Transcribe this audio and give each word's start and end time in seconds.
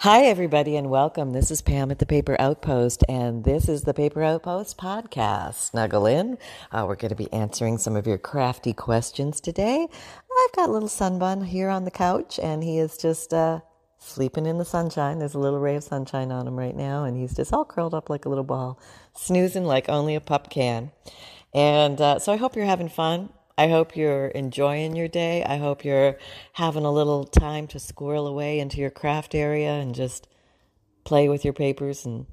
Hi, 0.00 0.24
everybody, 0.24 0.76
and 0.76 0.90
welcome. 0.90 1.32
This 1.32 1.50
is 1.50 1.62
Pam 1.62 1.90
at 1.90 2.00
the 2.00 2.04
Paper 2.04 2.36
Outpost, 2.38 3.02
and 3.08 3.44
this 3.44 3.66
is 3.66 3.84
the 3.84 3.94
Paper 3.94 4.22
Outpost 4.22 4.76
podcast. 4.76 5.54
Snuggle 5.54 6.04
in. 6.04 6.36
Uh, 6.70 6.84
we're 6.86 6.96
going 6.96 7.08
to 7.08 7.14
be 7.16 7.32
answering 7.32 7.78
some 7.78 7.96
of 7.96 8.06
your 8.06 8.18
crafty 8.18 8.74
questions 8.74 9.40
today. 9.40 9.88
I've 9.90 10.52
got 10.54 10.68
little 10.68 10.90
Sunbun 10.90 11.46
here 11.46 11.70
on 11.70 11.86
the 11.86 11.90
couch, 11.90 12.38
and 12.38 12.62
he 12.62 12.78
is 12.78 12.98
just 12.98 13.32
uh, 13.32 13.60
sleeping 13.98 14.44
in 14.44 14.58
the 14.58 14.66
sunshine. 14.66 15.18
There's 15.18 15.32
a 15.32 15.38
little 15.38 15.60
ray 15.60 15.76
of 15.76 15.84
sunshine 15.84 16.30
on 16.30 16.46
him 16.46 16.58
right 16.58 16.76
now, 16.76 17.04
and 17.04 17.16
he's 17.16 17.34
just 17.34 17.54
all 17.54 17.64
curled 17.64 17.94
up 17.94 18.10
like 18.10 18.26
a 18.26 18.28
little 18.28 18.44
ball, 18.44 18.78
snoozing 19.14 19.64
like 19.64 19.88
only 19.88 20.14
a 20.14 20.20
pup 20.20 20.50
can. 20.50 20.92
And 21.54 21.98
uh, 22.02 22.18
so 22.18 22.34
I 22.34 22.36
hope 22.36 22.54
you're 22.54 22.66
having 22.66 22.90
fun. 22.90 23.30
I 23.58 23.68
hope 23.68 23.96
you're 23.96 24.26
enjoying 24.28 24.96
your 24.96 25.08
day. 25.08 25.42
I 25.42 25.56
hope 25.56 25.84
you're 25.84 26.18
having 26.52 26.84
a 26.84 26.92
little 26.92 27.24
time 27.24 27.66
to 27.68 27.78
squirrel 27.78 28.26
away 28.26 28.58
into 28.58 28.78
your 28.78 28.90
craft 28.90 29.34
area 29.34 29.70
and 29.70 29.94
just 29.94 30.28
play 31.04 31.28
with 31.28 31.42
your 31.44 31.54
papers 31.54 32.04
and 32.04 32.26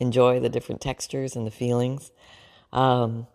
enjoy 0.00 0.40
the 0.40 0.48
different 0.48 0.80
textures 0.80 1.36
and 1.36 1.46
the 1.46 1.50
feelings. 1.50 2.12
Um, 2.72 3.26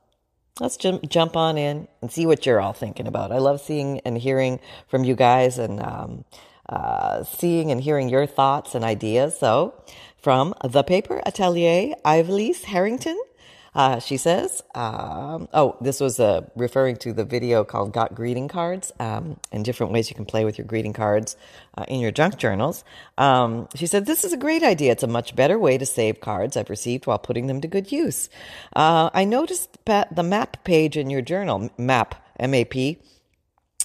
let's 0.59 0.75
jump 0.75 1.07
jump 1.07 1.35
on 1.35 1.57
in 1.57 1.87
and 2.01 2.11
see 2.11 2.25
what 2.25 2.45
you're 2.45 2.59
all 2.59 2.73
thinking 2.73 3.07
about. 3.07 3.31
I 3.31 3.37
love 3.37 3.61
seeing 3.61 3.99
and 3.99 4.17
hearing 4.17 4.59
from 4.87 5.03
you 5.03 5.15
guys 5.15 5.59
and 5.59 5.81
um, 5.81 6.25
uh, 6.67 7.23
seeing 7.23 7.71
and 7.71 7.81
hearing 7.81 8.09
your 8.09 8.25
thoughts 8.25 8.73
and 8.73 8.83
ideas. 8.83 9.37
So, 9.37 9.75
from 10.17 10.55
the 10.63 10.83
Paper 10.83 11.21
Atelier, 11.25 11.93
Ivelisse 12.03 12.63
Harrington 12.63 13.19
uh, 13.79 13.97
she 13.97 14.17
says, 14.17 14.61
um, 14.75 15.47
oh, 15.53 15.77
this 15.79 16.01
was 16.01 16.19
uh, 16.19 16.41
referring 16.57 16.97
to 16.97 17.13
the 17.13 17.23
video 17.23 17.63
called 17.63 17.93
Got 17.93 18.13
Greeting 18.13 18.49
Cards 18.49 18.91
um, 18.99 19.39
and 19.53 19.63
different 19.63 19.93
ways 19.93 20.09
you 20.09 20.17
can 20.17 20.25
play 20.25 20.43
with 20.43 20.57
your 20.57 20.67
greeting 20.67 20.91
cards 20.91 21.37
uh, 21.77 21.85
in 21.87 22.01
your 22.01 22.11
junk 22.11 22.35
journals. 22.35 22.83
Um, 23.17 23.69
she 23.75 23.87
said, 23.87 24.05
This 24.05 24.25
is 24.25 24.33
a 24.33 24.37
great 24.37 24.63
idea. 24.63 24.91
It's 24.91 25.03
a 25.03 25.07
much 25.07 25.33
better 25.33 25.57
way 25.57 25.77
to 25.77 25.85
save 25.85 26.19
cards 26.19 26.57
I've 26.57 26.69
received 26.69 27.07
while 27.07 27.19
putting 27.19 27.47
them 27.47 27.61
to 27.61 27.69
good 27.69 27.89
use. 27.89 28.29
Uh, 28.75 29.11
I 29.13 29.23
noticed 29.23 29.77
the 29.85 30.23
map 30.23 30.65
page 30.65 30.97
in 30.97 31.09
your 31.09 31.21
journal, 31.21 31.69
MAP, 31.77 32.15
M 32.37 32.53
A 32.53 32.65
P. 32.65 32.99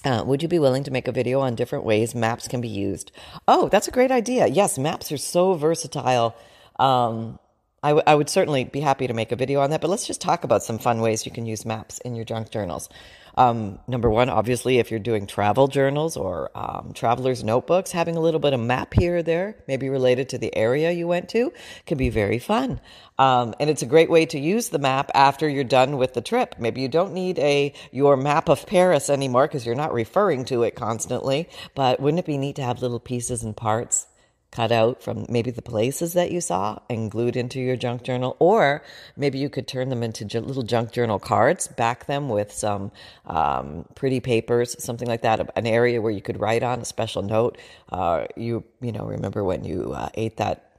Uh, 0.04 0.24
would 0.26 0.42
you 0.42 0.48
be 0.48 0.58
willing 0.58 0.82
to 0.82 0.90
make 0.90 1.06
a 1.06 1.12
video 1.12 1.38
on 1.38 1.54
different 1.54 1.84
ways 1.84 2.16
maps 2.16 2.48
can 2.48 2.60
be 2.60 2.68
used? 2.68 3.12
Oh, 3.46 3.68
that's 3.68 3.86
a 3.86 3.92
great 3.92 4.10
idea. 4.10 4.48
Yes, 4.48 4.76
maps 4.76 5.12
are 5.12 5.18
so 5.18 5.54
versatile. 5.54 6.34
Um, 6.80 7.38
I, 7.84 7.88
w- 7.88 8.02
I 8.06 8.14
would 8.14 8.30
certainly 8.30 8.64
be 8.64 8.80
happy 8.80 9.06
to 9.06 9.12
make 9.12 9.30
a 9.30 9.36
video 9.36 9.60
on 9.60 9.68
that, 9.68 9.82
but 9.82 9.90
let's 9.90 10.06
just 10.06 10.22
talk 10.22 10.42
about 10.42 10.62
some 10.62 10.78
fun 10.78 11.02
ways 11.02 11.26
you 11.26 11.32
can 11.32 11.44
use 11.44 11.66
maps 11.66 11.98
in 11.98 12.16
your 12.16 12.24
junk 12.24 12.50
journals. 12.50 12.88
Um, 13.36 13.78
number 13.86 14.08
one, 14.08 14.30
obviously, 14.30 14.78
if 14.78 14.90
you're 14.90 15.00
doing 15.00 15.26
travel 15.26 15.68
journals 15.68 16.16
or 16.16 16.50
um, 16.54 16.92
traveler's 16.94 17.44
notebooks, 17.44 17.92
having 17.92 18.16
a 18.16 18.20
little 18.20 18.40
bit 18.40 18.54
of 18.54 18.60
map 18.60 18.94
here 18.94 19.18
or 19.18 19.22
there, 19.22 19.56
maybe 19.68 19.90
related 19.90 20.30
to 20.30 20.38
the 20.38 20.56
area 20.56 20.92
you 20.92 21.06
went 21.06 21.28
to, 21.30 21.52
can 21.84 21.98
be 21.98 22.08
very 22.08 22.38
fun. 22.38 22.80
Um, 23.18 23.54
and 23.60 23.68
it's 23.68 23.82
a 23.82 23.86
great 23.86 24.08
way 24.08 24.24
to 24.26 24.38
use 24.38 24.70
the 24.70 24.78
map 24.78 25.10
after 25.12 25.46
you're 25.46 25.62
done 25.62 25.98
with 25.98 26.14
the 26.14 26.22
trip. 26.22 26.54
Maybe 26.58 26.80
you 26.80 26.88
don't 26.88 27.12
need 27.12 27.38
a 27.38 27.74
your 27.92 28.16
map 28.16 28.48
of 28.48 28.66
Paris 28.66 29.10
anymore 29.10 29.46
because 29.46 29.66
you're 29.66 29.74
not 29.74 29.92
referring 29.92 30.46
to 30.46 30.62
it 30.62 30.74
constantly. 30.74 31.50
But 31.74 32.00
wouldn't 32.00 32.20
it 32.20 32.26
be 32.26 32.38
neat 32.38 32.56
to 32.56 32.62
have 32.62 32.80
little 32.80 32.98
pieces 33.00 33.42
and 33.42 33.54
parts 33.54 34.06
cut 34.54 34.70
out 34.70 35.02
from 35.02 35.26
maybe 35.28 35.50
the 35.50 35.60
places 35.60 36.12
that 36.12 36.30
you 36.30 36.40
saw 36.40 36.78
and 36.88 37.10
glued 37.10 37.36
into 37.36 37.60
your 37.60 37.74
junk 37.76 38.04
journal, 38.04 38.36
or 38.38 38.82
maybe 39.16 39.38
you 39.38 39.50
could 39.50 39.66
turn 39.66 39.88
them 39.88 40.02
into 40.02 40.24
little 40.40 40.62
junk 40.62 40.92
journal 40.92 41.18
cards, 41.18 41.66
back 41.66 42.06
them 42.06 42.28
with 42.28 42.52
some 42.52 42.92
um, 43.26 43.84
pretty 43.96 44.20
papers, 44.20 44.76
something 44.82 45.08
like 45.08 45.22
that, 45.22 45.50
an 45.56 45.66
area 45.66 46.00
where 46.00 46.12
you 46.12 46.22
could 46.22 46.40
write 46.40 46.62
on 46.62 46.80
a 46.80 46.84
special 46.84 47.22
note. 47.22 47.58
Uh, 47.90 48.26
you 48.36 48.62
you 48.80 48.92
know 48.92 49.04
remember 49.04 49.42
when 49.42 49.64
you 49.64 49.92
uh, 49.92 50.08
ate 50.14 50.36
that 50.36 50.70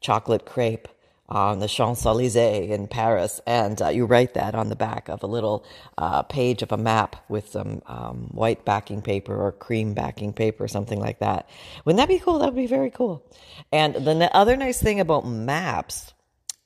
chocolate 0.00 0.44
crepe 0.44 0.88
on 1.30 1.60
the 1.60 1.68
Champs 1.68 2.04
Elysees 2.04 2.70
in 2.70 2.88
Paris, 2.88 3.40
and 3.46 3.80
uh, 3.80 3.88
you 3.88 4.04
write 4.04 4.34
that 4.34 4.54
on 4.54 4.68
the 4.68 4.76
back 4.76 5.08
of 5.08 5.22
a 5.22 5.26
little 5.26 5.64
uh, 5.96 6.22
page 6.22 6.62
of 6.62 6.72
a 6.72 6.76
map 6.76 7.16
with 7.28 7.48
some 7.50 7.82
um, 7.86 8.28
white 8.32 8.64
backing 8.64 9.00
paper 9.00 9.36
or 9.36 9.52
cream 9.52 9.94
backing 9.94 10.32
paper, 10.32 10.66
something 10.66 10.98
like 10.98 11.20
that. 11.20 11.48
Wouldn't 11.84 11.98
that 11.98 12.08
be 12.08 12.18
cool? 12.18 12.40
That 12.40 12.46
would 12.46 12.56
be 12.56 12.66
very 12.66 12.90
cool. 12.90 13.24
And 13.70 13.94
then 13.94 14.18
the 14.18 14.34
other 14.34 14.56
nice 14.56 14.82
thing 14.82 14.98
about 14.98 15.26
maps 15.26 16.12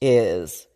is 0.00 0.66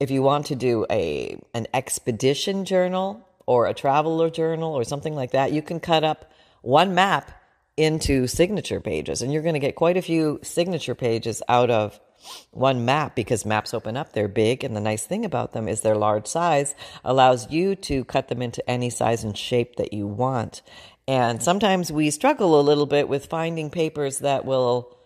if 0.00 0.10
you 0.10 0.22
want 0.22 0.46
to 0.46 0.56
do 0.56 0.84
a 0.90 1.40
an 1.54 1.68
expedition 1.72 2.64
journal 2.64 3.26
or 3.46 3.66
a 3.66 3.74
traveler 3.74 4.30
journal 4.30 4.74
or 4.74 4.82
something 4.82 5.14
like 5.14 5.30
that, 5.30 5.52
you 5.52 5.62
can 5.62 5.78
cut 5.78 6.02
up 6.02 6.32
one 6.62 6.94
map 6.94 7.30
into 7.76 8.26
signature 8.26 8.80
pages, 8.80 9.22
and 9.22 9.32
you're 9.32 9.42
going 9.42 9.54
to 9.54 9.60
get 9.60 9.76
quite 9.76 9.96
a 9.96 10.02
few 10.02 10.40
signature 10.42 10.94
pages 10.94 11.42
out 11.48 11.70
of 11.70 12.00
one 12.50 12.84
map 12.84 13.14
because 13.14 13.44
maps 13.44 13.74
open 13.74 13.96
up 13.96 14.12
they're 14.12 14.28
big 14.28 14.64
and 14.64 14.76
the 14.76 14.80
nice 14.80 15.06
thing 15.06 15.24
about 15.24 15.52
them 15.52 15.68
is 15.68 15.80
their 15.80 15.94
large 15.94 16.26
size 16.26 16.74
allows 17.04 17.50
you 17.50 17.74
to 17.74 18.04
cut 18.04 18.28
them 18.28 18.42
into 18.42 18.68
any 18.70 18.90
size 18.90 19.24
and 19.24 19.36
shape 19.36 19.76
that 19.76 19.92
you 19.92 20.06
want. 20.06 20.62
And 21.08 21.42
sometimes 21.42 21.90
we 21.90 22.10
struggle 22.10 22.58
a 22.58 22.62
little 22.62 22.86
bit 22.86 23.08
with 23.08 23.26
finding 23.26 23.70
papers 23.70 24.20
that 24.20 24.44
will 24.44 24.96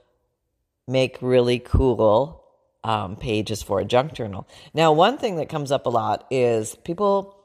make 0.86 1.16
really 1.20 1.58
cool 1.58 2.44
um, 2.84 3.16
pages 3.16 3.62
for 3.62 3.80
a 3.80 3.84
junk 3.84 4.12
journal. 4.12 4.46
Now 4.74 4.92
one 4.92 5.18
thing 5.18 5.36
that 5.36 5.48
comes 5.48 5.72
up 5.72 5.86
a 5.86 5.90
lot 5.90 6.26
is 6.30 6.76
people 6.84 7.36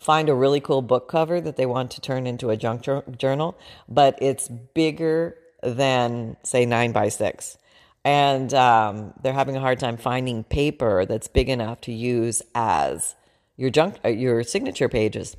find 0.00 0.28
a 0.28 0.34
really 0.34 0.60
cool 0.60 0.82
book 0.82 1.08
cover 1.08 1.40
that 1.40 1.56
they 1.56 1.66
want 1.66 1.90
to 1.92 2.00
turn 2.00 2.26
into 2.26 2.50
a 2.50 2.56
junk 2.56 2.86
journal 3.18 3.56
but 3.86 4.18
it's 4.22 4.48
bigger 4.48 5.36
than 5.62 6.36
say 6.42 6.64
9 6.64 6.92
by 6.92 7.08
6 7.08 7.58
and 8.04 8.52
um, 8.54 9.12
they're 9.22 9.32
having 9.32 9.56
a 9.56 9.60
hard 9.60 9.78
time 9.78 9.96
finding 9.96 10.44
paper 10.44 11.04
that's 11.04 11.28
big 11.28 11.48
enough 11.48 11.80
to 11.82 11.92
use 11.92 12.42
as 12.54 13.14
your 13.56 13.70
junk 13.70 13.96
uh, 14.04 14.08
your 14.08 14.42
signature 14.42 14.88
pages. 14.88 15.36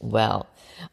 Well, 0.00 0.46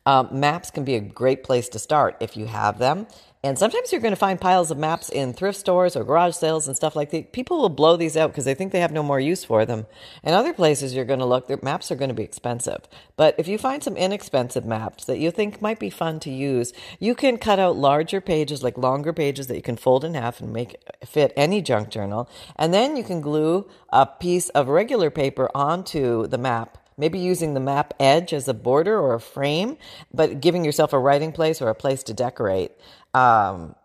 um, 0.05 0.29
maps 0.31 0.71
can 0.71 0.83
be 0.83 0.95
a 0.95 0.99
great 0.99 1.43
place 1.43 1.69
to 1.69 1.79
start 1.79 2.17
if 2.19 2.35
you 2.35 2.47
have 2.47 2.79
them. 2.79 3.07
And 3.45 3.59
sometimes 3.59 3.91
you're 3.91 4.01
going 4.01 4.11
to 4.11 4.16
find 4.16 4.41
piles 4.41 4.72
of 4.72 4.79
maps 4.79 5.07
in 5.07 5.31
thrift 5.31 5.59
stores 5.59 5.95
or 5.95 6.03
garage 6.03 6.33
sales 6.33 6.67
and 6.67 6.75
stuff 6.75 6.95
like 6.95 7.11
that. 7.11 7.31
People 7.31 7.61
will 7.61 7.69
blow 7.69 7.95
these 7.95 8.17
out 8.17 8.31
because 8.31 8.44
they 8.44 8.56
think 8.56 8.72
they 8.72 8.79
have 8.79 8.91
no 8.91 9.03
more 9.03 9.19
use 9.19 9.44
for 9.44 9.67
them. 9.67 9.85
And 10.23 10.33
other 10.33 10.51
places 10.51 10.95
you're 10.95 11.06
going 11.06 11.19
to 11.19 11.28
look, 11.28 11.47
their 11.47 11.59
maps 11.61 11.91
are 11.91 11.95
going 11.95 12.09
to 12.09 12.16
be 12.16 12.23
expensive. 12.23 12.88
But 13.16 13.35
if 13.38 13.47
you 13.47 13.59
find 13.59 13.84
some 13.84 13.97
inexpensive 13.97 14.66
maps 14.66 15.05
that 15.05 15.19
you 15.19 15.29
think 15.29 15.61
might 15.61 15.78
be 15.78 15.91
fun 15.91 16.19
to 16.22 16.31
use, 16.31 16.73
you 17.00 17.13
can 17.13 17.38
cut 17.38 17.59
out 17.59 17.78
larger 17.78 18.19
pages, 18.19 18.63
like 18.63 18.79
longer 18.79 19.13
pages 19.13 19.45
that 19.45 19.55
you 19.55 19.61
can 19.61 19.78
fold 19.78 20.03
in 20.03 20.16
half 20.16 20.39
and 20.39 20.51
make 20.51 20.78
fit 21.05 21.31
any 21.38 21.61
junk 21.61 21.89
journal. 21.89 22.28
And 22.55 22.73
then 22.73 22.97
you 22.97 23.03
can 23.03 23.22
glue 23.22 23.69
a 23.89 24.07
piece 24.07 24.50
of 24.50 24.69
regular 24.69 25.11
paper 25.11 25.51
onto 25.53 26.25
the 26.25 26.39
map 26.39 26.79
maybe 26.97 27.19
using 27.19 27.53
the 27.53 27.59
map 27.59 27.94
edge 28.00 28.34
as 28.34 28.47
a 28.47 28.53
border 28.53 28.97
or 28.97 29.16
a 29.16 29.19
frame, 29.19 29.78
but 30.13 30.39
giving 30.39 30.63
yourself 30.63 30.94
a 30.94 31.00
writing 31.00 31.31
place 31.31 31.61
or 31.61 31.69
a 31.69 31.75
place 31.75 32.03
to 32.03 32.13
decorate 32.13 32.72
um, 33.15 33.75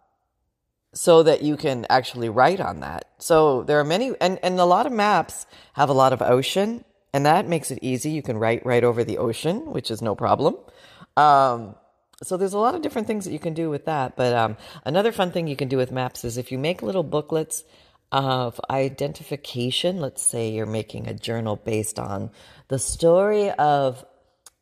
so 0.92 1.22
that 1.22 1.42
you 1.42 1.56
can 1.56 1.86
actually 1.88 2.28
write 2.28 2.60
on 2.60 2.80
that. 2.80 3.04
So 3.18 3.62
there 3.62 3.78
are 3.78 3.84
many, 3.84 4.12
and, 4.20 4.38
and 4.42 4.58
a 4.58 4.64
lot 4.64 4.86
of 4.86 4.92
maps 4.92 5.46
have 5.74 5.88
a 5.88 5.94
lot 5.94 6.12
of 6.12 6.20
ocean, 6.20 6.84
and 7.14 7.24
that 7.26 7.46
makes 7.46 7.70
it 7.70 7.78
easy. 7.80 8.10
You 8.10 8.22
can 8.22 8.38
write 8.38 8.66
right 8.66 8.84
over 8.84 9.04
the 9.04 9.19
ocean, 9.19 9.72
which 9.72 9.90
is 9.90 10.02
no 10.02 10.14
problem. 10.14 10.56
Um, 11.16 11.76
so 12.22 12.36
there's 12.36 12.52
a 12.52 12.58
lot 12.58 12.74
of 12.74 12.82
different 12.82 13.06
things 13.06 13.24
that 13.24 13.32
you 13.32 13.38
can 13.38 13.54
do 13.54 13.70
with 13.70 13.84
that. 13.86 14.16
But 14.16 14.34
um, 14.34 14.56
another 14.84 15.12
fun 15.12 15.30
thing 15.30 15.46
you 15.46 15.56
can 15.56 15.69
do 15.69 15.76
with 15.76 15.92
maps 15.92 16.24
is 16.24 16.36
if 16.36 16.52
you 16.52 16.58
make 16.58 16.82
little 16.82 17.02
booklets 17.04 17.64
of 18.12 18.60
identification. 18.69 20.00
Let's 20.00 20.22
say 20.22 20.50
you're 20.50 20.66
making 20.66 21.06
a 21.06 21.14
journal 21.14 21.56
based 21.56 21.98
on 21.98 22.30
the 22.69 22.78
story 22.78 23.50
of, 23.50 24.04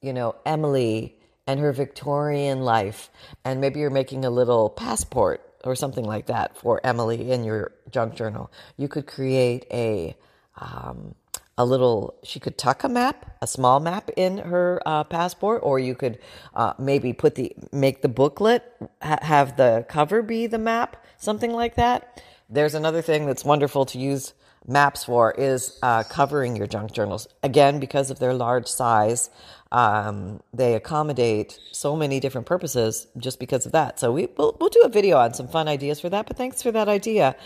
you 0.03 0.13
know, 0.13 0.37
Emily 0.45 1.18
and 1.49 1.59
her 1.59 1.73
Victorian 1.73 2.61
life. 2.61 3.11
And 3.45 3.61
maybe 3.61 3.81
you're 3.81 3.91
making 3.91 4.25
a 4.25 4.31
little 4.31 4.69
passport 4.69 5.41
or 5.65 5.75
something 5.75 6.05
like 6.05 6.27
that 6.27 6.57
for 6.57 6.81
Emily 6.85 7.33
in 7.33 7.43
your 7.43 7.73
junk 7.91 8.15
journal. 8.15 8.53
You 8.77 8.87
could 8.87 9.07
create 9.07 9.67
a, 9.73 10.15
um, 10.57 11.15
a 11.57 11.65
little, 11.65 12.15
she 12.23 12.39
could 12.39 12.59
tuck 12.59 12.85
a 12.85 12.89
map, 12.89 13.37
a 13.41 13.47
small 13.47 13.81
map 13.81 14.11
in 14.15 14.39
her 14.39 14.81
uh, 14.85 15.05
passport, 15.05 15.63
or 15.65 15.79
you 15.79 15.95
could 15.95 16.19
uh, 16.55 16.75
maybe 16.79 17.15
put 17.15 17.35
the, 17.35 17.57
make 17.73 18.03
the 18.03 18.09
booklet, 18.09 18.63
ha- 19.03 19.19
have 19.23 19.57
the 19.57 19.87
cover 19.89 20.23
be 20.23 20.47
the 20.47 20.59
map, 20.59 21.03
something 21.17 21.53
like 21.53 21.77
that. 21.77 22.23
There's 22.51 22.75
another 22.75 23.03
thing 23.03 23.27
that's 23.27 23.45
wonderful 23.45 23.87
to 23.87 23.99
use 23.99 24.35
maps 24.69 25.05
for 25.05 25.33
is 25.33 25.79
uh, 25.83 26.05
covering 26.05 26.55
your 26.57 26.67
junk 26.67 26.93
journals. 26.93 27.27
Again, 27.43 27.81
because 27.81 28.11
of 28.11 28.19
their 28.19 28.35
large 28.35 28.67
size, 28.67 29.31
um, 29.73 30.41
they 30.53 30.75
accommodate 30.75 31.59
so 31.73 31.97
many 31.97 32.21
different 32.21 32.47
purposes 32.47 33.07
just 33.17 33.39
because 33.39 33.67
of 33.67 33.73
that. 33.73 33.99
So 33.99 34.13
we, 34.13 34.29
we'll, 34.37 34.57
we'll 34.61 34.71
do 34.71 34.83
a 34.85 34.89
video 34.89 35.19
on 35.19 35.35
some 35.35 35.49
fun 35.49 35.69
ideas 35.69 36.01
for 36.01 36.09
that. 36.11 36.27
But 36.27 36.37
thanks 36.37 36.63
for 36.63 36.73
that 36.73 36.89
idea, 36.89 37.37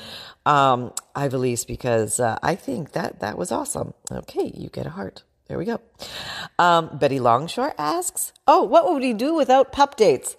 um, 0.46 0.92
because 1.14 2.20
uh, 2.20 2.38
I 2.42 2.54
think 2.54 2.92
that 2.92 3.20
that 3.20 3.38
was 3.38 3.50
awesome. 3.50 3.94
Okay, 4.10 4.52
you 4.54 4.68
get 4.68 4.86
a 4.86 4.90
heart. 4.90 5.22
There 5.48 5.58
we 5.58 5.64
go. 5.66 5.80
Um, 6.58 6.96
Betty 6.96 7.18
Longshore 7.18 7.74
asks, 7.76 8.32
"Oh, 8.46 8.62
what 8.62 8.90
would 8.90 9.02
we 9.02 9.12
do 9.12 9.34
without 9.34 9.70
pup 9.70 9.96
dates?" 9.96 10.34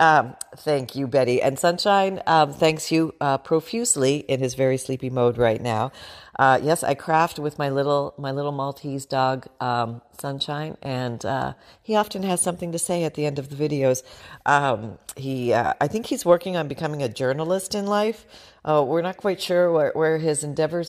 Um, 0.00 0.34
thank 0.56 0.96
you, 0.96 1.06
Betty. 1.06 1.40
And 1.40 1.58
Sunshine 1.58 2.20
um, 2.26 2.52
thanks 2.52 2.90
you 2.90 3.14
uh, 3.20 3.38
profusely 3.38 4.16
in 4.16 4.40
his 4.40 4.54
very 4.54 4.76
sleepy 4.76 5.08
mode 5.08 5.38
right 5.38 5.60
now. 5.60 5.92
Uh, 6.38 6.60
yes, 6.62 6.82
I 6.82 6.94
craft 6.94 7.38
with 7.38 7.58
my 7.58 7.70
little 7.70 8.14
my 8.18 8.30
little 8.30 8.52
Maltese 8.52 9.06
dog, 9.06 9.46
um, 9.60 10.02
Sunshine, 10.18 10.76
and 10.82 11.24
uh, 11.24 11.54
he 11.82 11.96
often 11.96 12.22
has 12.24 12.40
something 12.42 12.72
to 12.72 12.78
say 12.78 13.04
at 13.04 13.14
the 13.14 13.24
end 13.24 13.38
of 13.38 13.48
the 13.48 13.56
videos. 13.56 14.02
Um, 14.44 14.98
he, 15.16 15.52
uh, 15.52 15.72
I 15.80 15.88
think 15.88 16.06
he's 16.06 16.24
working 16.24 16.56
on 16.56 16.68
becoming 16.68 17.02
a 17.02 17.08
journalist 17.08 17.74
in 17.74 17.86
life. 17.86 18.26
Uh, 18.64 18.84
we're 18.86 19.02
not 19.02 19.16
quite 19.16 19.40
sure 19.40 19.72
where, 19.72 19.92
where 19.94 20.18
his 20.18 20.44
endeavors. 20.44 20.88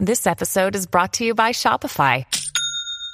This 0.00 0.26
episode 0.26 0.74
is 0.74 0.86
brought 0.86 1.12
to 1.14 1.24
you 1.24 1.34
by 1.34 1.52
Shopify. 1.52 2.24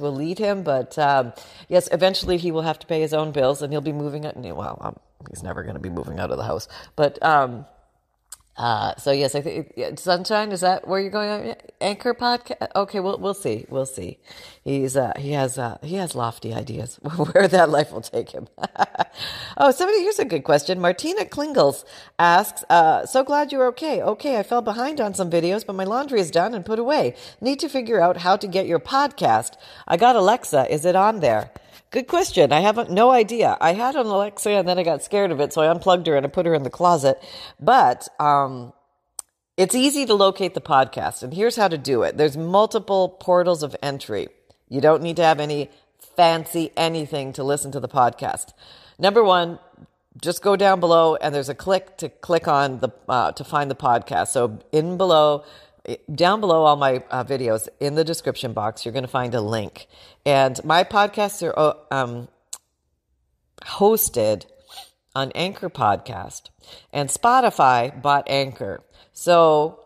Will 0.00 0.14
lead 0.14 0.38
him, 0.38 0.62
but 0.62 0.98
um, 0.98 1.32
yes, 1.68 1.88
eventually 1.92 2.36
he 2.36 2.50
will 2.50 2.62
have 2.62 2.78
to 2.80 2.86
pay 2.86 3.00
his 3.00 3.14
own 3.14 3.32
bills, 3.32 3.62
and 3.62 3.72
he'll 3.72 3.80
be 3.80 3.92
moving. 3.92 4.26
Out, 4.26 4.36
well, 4.36 4.78
um, 4.80 4.96
he's 5.30 5.42
never 5.42 5.62
going 5.62 5.74
to 5.74 5.80
be 5.80 5.90
moving 5.90 6.18
out 6.18 6.30
of 6.30 6.36
the 6.36 6.44
house, 6.44 6.68
but 6.94 7.22
um, 7.22 7.66
uh, 8.56 8.96
so 8.96 9.10
yes, 9.12 9.34
I 9.34 9.42
think 9.42 9.98
Sunshine 9.98 10.50
is 10.50 10.62
that 10.62 10.88
where 10.88 10.98
you're 10.98 11.10
going? 11.10 11.54
Anchor 11.80 12.14
podcast. 12.14 12.68
Okay, 12.74 13.00
we'll 13.00 13.18
we'll 13.18 13.34
see. 13.34 13.66
We'll 13.68 13.84
see. 13.86 14.18
He's 14.64 14.96
uh, 14.96 15.12
he 15.18 15.32
has 15.32 15.58
uh, 15.58 15.76
he 15.82 15.96
has 15.96 16.14
lofty 16.14 16.54
ideas 16.54 16.96
where 17.16 17.48
that 17.48 17.68
life 17.68 17.92
will 17.92 18.00
take 18.00 18.30
him. 18.30 18.48
oh, 19.58 19.70
somebody 19.72 20.00
here's 20.00 20.18
a 20.18 20.24
good 20.24 20.44
question. 20.44 20.80
Martina 20.80 21.26
Klingles 21.26 21.84
asks, 22.18 22.64
uh, 22.70 23.04
"So 23.04 23.22
glad 23.22 23.52
you're 23.52 23.66
okay. 23.68 24.00
Okay, 24.02 24.38
I 24.38 24.42
fell 24.42 24.62
behind 24.62 25.00
on 25.02 25.12
some 25.12 25.30
videos, 25.30 25.66
but 25.66 25.76
my 25.76 25.84
laundry 25.84 26.20
is 26.20 26.30
done 26.30 26.54
and 26.54 26.64
put 26.64 26.78
away. 26.78 27.14
Need 27.42 27.60
to 27.60 27.68
figure 27.68 28.00
out 28.00 28.18
how 28.18 28.36
to 28.36 28.46
get 28.46 28.66
your 28.66 28.80
podcast. 28.80 29.52
I 29.86 29.98
got 29.98 30.16
Alexa. 30.16 30.72
Is 30.72 30.86
it 30.86 30.96
on 30.96 31.20
there?" 31.20 31.50
Good 31.90 32.08
question. 32.08 32.52
I 32.52 32.60
haven't 32.60 32.90
no 32.90 33.10
idea. 33.10 33.56
I 33.60 33.72
had 33.74 33.94
an 33.94 34.06
Alexa 34.06 34.50
and 34.50 34.68
then 34.68 34.78
I 34.78 34.82
got 34.82 35.02
scared 35.02 35.30
of 35.30 35.40
it, 35.40 35.52
so 35.52 35.62
I 35.62 35.70
unplugged 35.70 36.06
her 36.08 36.16
and 36.16 36.26
I 36.26 36.28
put 36.28 36.46
her 36.46 36.54
in 36.54 36.62
the 36.62 36.70
closet. 36.70 37.22
But 37.60 38.08
um, 38.18 38.72
it's 39.56 39.74
easy 39.74 40.04
to 40.06 40.14
locate 40.14 40.54
the 40.54 40.60
podcast, 40.60 41.22
and 41.22 41.32
here's 41.32 41.56
how 41.56 41.68
to 41.68 41.78
do 41.78 42.02
it. 42.02 42.16
There's 42.16 42.36
multiple 42.36 43.08
portals 43.08 43.62
of 43.62 43.74
entry. 43.82 44.28
You 44.68 44.80
don't 44.80 45.02
need 45.02 45.16
to 45.16 45.22
have 45.22 45.40
any 45.40 45.70
fancy 46.16 46.72
anything 46.76 47.32
to 47.34 47.44
listen 47.44 47.72
to 47.72 47.80
the 47.80 47.88
podcast. 47.88 48.52
Number 48.98 49.22
one, 49.22 49.58
just 50.20 50.42
go 50.42 50.56
down 50.56 50.80
below 50.80 51.16
and 51.16 51.34
there's 51.34 51.48
a 51.48 51.54
click 51.54 51.98
to 51.98 52.08
click 52.08 52.48
on 52.48 52.80
the 52.80 52.88
uh, 53.08 53.32
to 53.32 53.44
find 53.44 53.70
the 53.70 53.74
podcast. 53.74 54.28
So 54.28 54.58
in 54.72 54.96
below 54.96 55.44
down 56.12 56.40
below 56.40 56.64
all 56.64 56.76
my 56.76 57.02
uh, 57.10 57.24
videos 57.24 57.68
in 57.80 57.94
the 57.94 58.04
description 58.04 58.52
box, 58.52 58.84
you're 58.84 58.92
going 58.92 59.04
to 59.04 59.08
find 59.08 59.34
a 59.34 59.40
link. 59.40 59.86
And 60.26 60.62
my 60.64 60.82
podcasts 60.82 61.40
are 61.46 61.56
uh, 61.56 61.74
um, 61.92 62.26
hosted 63.62 64.44
on 65.14 65.30
Anchor 65.36 65.70
Podcast, 65.70 66.50
and 66.92 67.08
Spotify 67.08 68.02
bought 68.02 68.28
Anchor. 68.28 68.82
So 69.12 69.78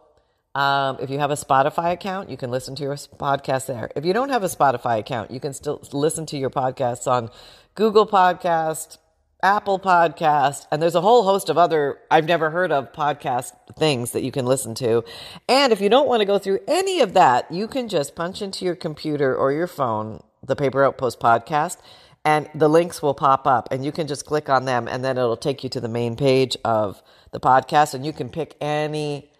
um, 0.54 0.96
if 0.98 1.10
you 1.10 1.18
have 1.18 1.30
a 1.30 1.34
Spotify 1.34 1.92
account, 1.92 2.30
you 2.30 2.38
can 2.38 2.50
listen 2.50 2.74
to 2.76 2.82
your 2.82 2.96
podcast 2.96 3.66
there. 3.66 3.90
If 3.94 4.06
you 4.06 4.14
don't 4.14 4.30
have 4.30 4.42
a 4.42 4.46
Spotify 4.48 4.98
account, 4.98 5.30
you 5.30 5.40
can 5.40 5.52
still 5.52 5.82
listen 5.92 6.24
to 6.26 6.38
your 6.38 6.50
podcasts 6.50 7.06
on 7.06 7.30
Google 7.74 8.06
Podcast, 8.06 8.96
Apple 9.42 9.78
Podcast, 9.78 10.66
and 10.72 10.80
there's 10.80 10.94
a 10.94 11.02
whole 11.02 11.24
host 11.24 11.50
of 11.50 11.58
other 11.58 11.98
I've 12.10 12.24
never 12.24 12.48
heard 12.48 12.72
of 12.72 12.92
podcast 12.92 13.52
things 13.78 14.12
that 14.12 14.22
you 14.22 14.32
can 14.32 14.46
listen 14.46 14.74
to. 14.76 15.04
And 15.50 15.70
if 15.70 15.82
you 15.82 15.90
don't 15.90 16.08
want 16.08 16.20
to 16.20 16.26
go 16.26 16.38
through 16.38 16.60
any 16.66 17.00
of 17.00 17.12
that, 17.12 17.52
you 17.52 17.68
can 17.68 17.90
just 17.90 18.16
punch 18.16 18.40
into 18.40 18.64
your 18.64 18.74
computer 18.74 19.36
or 19.36 19.52
your 19.52 19.66
phone 19.66 20.22
the 20.50 20.56
Paper 20.56 20.84
Outpost 20.84 21.20
podcast 21.20 21.78
and 22.24 22.50
the 22.54 22.68
links 22.68 23.00
will 23.00 23.14
pop 23.14 23.46
up 23.46 23.68
and 23.70 23.84
you 23.84 23.92
can 23.92 24.06
just 24.06 24.26
click 24.26 24.48
on 24.48 24.64
them 24.64 24.88
and 24.88 25.04
then 25.04 25.16
it'll 25.16 25.36
take 25.36 25.64
you 25.64 25.70
to 25.70 25.80
the 25.80 25.88
main 25.88 26.16
page 26.16 26.56
of 26.64 27.02
the 27.30 27.40
podcast 27.40 27.94
and 27.94 28.04
you 28.04 28.12
can 28.12 28.28
pick 28.28 28.56
any 28.60 29.30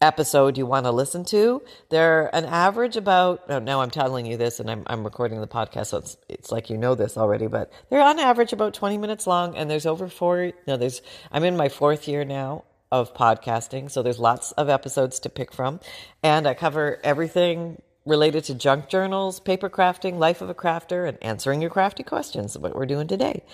episode 0.00 0.56
you 0.56 0.64
want 0.64 0.84
to 0.84 0.92
listen 0.92 1.24
to. 1.24 1.60
They're 1.88 2.32
an 2.34 2.44
average 2.44 2.96
about, 2.96 3.42
oh, 3.48 3.58
now 3.58 3.80
I'm 3.80 3.90
telling 3.90 4.26
you 4.26 4.36
this 4.36 4.60
and 4.60 4.70
I'm, 4.70 4.84
I'm 4.86 5.02
recording 5.02 5.40
the 5.40 5.48
podcast, 5.48 5.86
so 5.86 5.98
it's, 5.98 6.16
it's 6.28 6.52
like 6.52 6.70
you 6.70 6.76
know 6.76 6.94
this 6.94 7.16
already, 7.16 7.48
but 7.48 7.72
they're 7.90 8.02
on 8.02 8.18
average 8.20 8.52
about 8.52 8.74
20 8.74 8.98
minutes 8.98 9.26
long 9.26 9.56
and 9.56 9.68
there's 9.68 9.86
over 9.86 10.08
four, 10.08 10.52
no, 10.68 10.76
there's, 10.76 11.02
I'm 11.32 11.42
in 11.42 11.56
my 11.56 11.68
fourth 11.68 12.06
year 12.06 12.24
now 12.24 12.64
of 12.92 13.12
podcasting, 13.12 13.90
so 13.90 14.02
there's 14.02 14.20
lots 14.20 14.52
of 14.52 14.68
episodes 14.68 15.18
to 15.20 15.28
pick 15.28 15.52
from. 15.52 15.80
And 16.22 16.46
I 16.46 16.54
cover 16.54 17.00
everything 17.02 17.82
related 18.08 18.44
to 18.44 18.54
junk 18.54 18.88
journals, 18.88 19.38
paper 19.38 19.68
crafting, 19.68 20.18
life 20.18 20.40
of 20.40 20.48
a 20.48 20.54
crafter, 20.54 21.06
and 21.08 21.22
answering 21.22 21.60
your 21.60 21.70
crafty 21.70 22.02
questions, 22.02 22.56
what 22.56 22.74
we're 22.74 22.86
doing 22.86 23.06
today. 23.06 23.44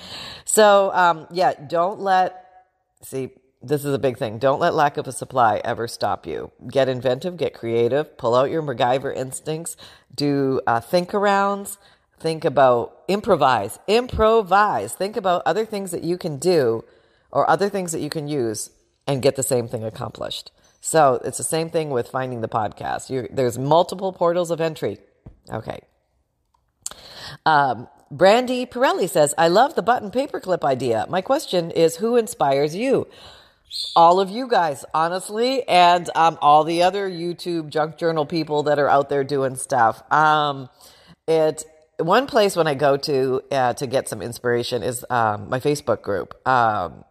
So, 0.45 0.93
um, 0.95 1.27
yeah, 1.31 1.55
don't 1.55 2.01
let, 2.01 2.65
see, 3.03 3.31
this 3.61 3.85
is 3.85 3.93
a 3.95 3.99
big 3.99 4.17
thing. 4.19 4.39
Don't 4.39 4.61
let 4.61 4.75
lack 4.75 4.97
of 4.97 5.09
a 5.09 5.13
supply 5.13 5.61
ever 5.65 5.89
stop 5.89 6.27
you. 6.27 6.53
Get 6.71 6.89
inventive, 6.89 7.37
get 7.37 7.55
creative, 7.55 8.17
pull 8.17 8.35
out 8.35 8.51
your 8.51 8.63
MacGyver 8.63 9.15
instincts, 9.15 9.77
do 10.15 10.61
uh, 10.67 10.81
think 10.81 11.11
arounds, 11.11 11.79
think 12.19 12.45
about 12.45 13.03
improvise, 13.09 13.79
improvise. 13.89 14.95
Think 14.95 15.17
about 15.17 15.43
other 15.45 15.65
things 15.65 15.91
that 15.91 16.05
you 16.05 16.17
can 16.17 16.39
do 16.39 16.85
or 17.31 17.49
other 17.51 17.69
things 17.69 17.93
that 17.93 18.01
you 18.01 18.11
can 18.11 18.29
use 18.29 18.71
and 19.07 19.23
get 19.23 19.37
the 19.37 19.43
same 19.43 19.69
thing 19.69 19.85
accomplished. 19.85 20.51
So 20.87 21.19
it's 21.25 21.39
the 21.39 21.45
same 21.45 21.71
thing 21.71 21.89
with 21.89 22.09
finding 22.09 22.43
the 22.43 22.49
podcast. 22.49 23.09
You're, 23.09 23.27
there's 23.33 23.59
multiple 23.59 24.13
portals 24.13 24.51
of 24.51 24.61
entry. 24.61 24.99
Okay. 25.51 25.81
Um, 27.47 27.89
Brandy 28.11 28.67
Pirelli 28.67 29.09
says, 29.09 29.35
I 29.39 29.49
love 29.49 29.77
the 29.77 29.83
button 29.83 30.11
paperclip 30.11 30.63
idea. 30.63 31.07
My 31.09 31.23
question 31.23 31.71
is, 31.71 31.97
who 31.97 32.17
inspires 32.17 32.77
you? 32.77 33.09
all 33.97 34.21
of 34.21 34.31
you 34.31 34.47
guys, 34.47 34.85
honestly, 34.95 35.67
and 35.69 36.09
um, 36.15 36.39
all 36.41 36.63
the 36.65 36.83
other 36.83 37.11
YouTube 37.11 37.71
junk 37.71 37.97
journal 37.97 38.25
people 38.25 38.65
that 38.65 38.79
are 38.79 38.89
out 38.89 39.09
there 39.09 39.25
doing 39.25 39.57
stuff. 39.57 40.01
Um, 40.13 40.69
it 41.27 41.65
one 41.99 42.27
place 42.27 42.55
when 42.55 42.67
I 42.67 42.75
go 42.75 42.97
to 42.97 43.43
uh, 43.51 43.73
to 43.75 43.87
get 43.87 44.09
some 44.09 44.23
inspiration 44.23 44.83
is 44.83 45.05
um, 45.11 45.49
my 45.49 45.59
Facebook 45.61 46.03
group. 46.03 46.47
Um, 46.47 47.05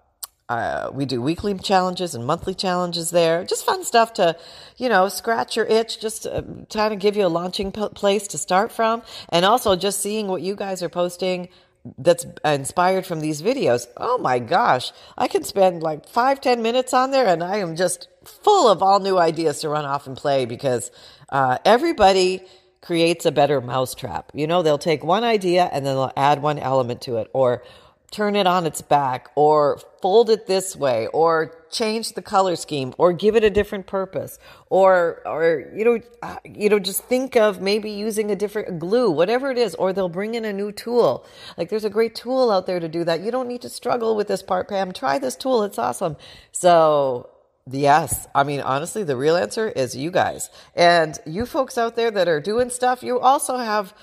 uh, 0.59 0.91
we 0.91 1.05
do 1.05 1.21
weekly 1.21 1.57
challenges 1.57 2.15
and 2.15 2.25
monthly 2.25 2.53
challenges 2.53 3.11
there. 3.11 3.43
Just 3.43 3.65
fun 3.65 3.83
stuff 3.83 4.13
to, 4.13 4.37
you 4.77 4.89
know, 4.89 5.09
scratch 5.09 5.55
your 5.55 5.65
itch, 5.65 5.99
just 5.99 6.23
to, 6.23 6.43
kind 6.71 6.93
of 6.93 6.99
give 6.99 7.15
you 7.15 7.25
a 7.25 7.27
launching 7.27 7.71
p- 7.71 7.89
place 7.89 8.27
to 8.29 8.37
start 8.37 8.71
from. 8.71 9.01
And 9.29 9.45
also 9.45 9.75
just 9.75 9.99
seeing 10.01 10.27
what 10.27 10.41
you 10.41 10.55
guys 10.55 10.83
are 10.83 10.89
posting 10.89 11.49
that's 11.97 12.25
inspired 12.45 13.05
from 13.05 13.19
these 13.19 13.41
videos. 13.41 13.87
Oh 13.97 14.17
my 14.17 14.39
gosh, 14.39 14.91
I 15.17 15.27
can 15.27 15.43
spend 15.43 15.83
like 15.83 16.07
five, 16.07 16.39
ten 16.39 16.61
minutes 16.61 16.93
on 16.93 17.11
there 17.11 17.27
and 17.27 17.43
I 17.43 17.57
am 17.57 17.75
just 17.75 18.07
full 18.23 18.69
of 18.69 18.81
all 18.81 18.99
new 18.99 19.17
ideas 19.17 19.59
to 19.61 19.69
run 19.69 19.85
off 19.85 20.07
and 20.07 20.15
play 20.15 20.45
because 20.45 20.91
uh, 21.29 21.57
everybody 21.65 22.41
creates 22.81 23.25
a 23.25 23.31
better 23.31 23.59
mousetrap. 23.61 24.31
You 24.33 24.47
know, 24.47 24.61
they'll 24.61 24.77
take 24.77 25.03
one 25.03 25.23
idea 25.23 25.69
and 25.71 25.85
then 25.85 25.95
they'll 25.95 26.13
add 26.15 26.41
one 26.41 26.59
element 26.59 27.01
to 27.03 27.17
it 27.17 27.29
or 27.33 27.63
turn 28.13 28.35
it 28.35 28.45
on 28.45 28.67
its 28.67 28.81
back 28.81 29.31
or 29.35 29.81
fold 29.99 30.29
it 30.29 30.45
this 30.45 30.75
way 30.75 31.07
or 31.07 31.51
change 31.71 32.13
the 32.13 32.21
color 32.21 32.55
scheme 32.55 32.93
or 32.99 33.11
give 33.11 33.35
it 33.35 33.43
a 33.43 33.49
different 33.49 33.87
purpose 33.87 34.37
or 34.69 35.21
or 35.25 35.65
you 35.75 35.83
know 35.83 35.99
uh, 36.21 36.35
you 36.45 36.69
know 36.69 36.77
just 36.77 37.03
think 37.05 37.35
of 37.35 37.59
maybe 37.59 37.89
using 37.89 38.29
a 38.29 38.35
different 38.35 38.77
glue 38.77 39.09
whatever 39.09 39.49
it 39.49 39.57
is 39.57 39.73
or 39.75 39.91
they'll 39.91 40.07
bring 40.07 40.35
in 40.35 40.45
a 40.45 40.53
new 40.53 40.71
tool. 40.71 41.25
Like 41.57 41.69
there's 41.69 41.85
a 41.85 41.89
great 41.89 42.13
tool 42.13 42.51
out 42.51 42.67
there 42.67 42.79
to 42.79 42.87
do 42.87 43.03
that. 43.03 43.21
You 43.21 43.31
don't 43.31 43.47
need 43.47 43.63
to 43.63 43.69
struggle 43.69 44.15
with 44.15 44.27
this 44.27 44.43
part 44.43 44.69
Pam. 44.69 44.91
Try 44.91 45.17
this 45.17 45.35
tool. 45.35 45.63
It's 45.63 45.79
awesome. 45.79 46.15
So 46.51 47.29
Yes. 47.71 48.27
I 48.35 48.43
mean, 48.43 48.59
honestly, 48.59 49.03
the 49.03 49.15
real 49.15 49.37
answer 49.37 49.69
is 49.69 49.95
you 49.95 50.11
guys. 50.11 50.49
And 50.75 51.17
you 51.25 51.45
folks 51.45 51.77
out 51.77 51.95
there 51.95 52.11
that 52.11 52.27
are 52.27 52.41
doing 52.41 52.69
stuff, 52.69 53.03
you 53.03 53.19
also 53.19 53.55
have 53.55 53.93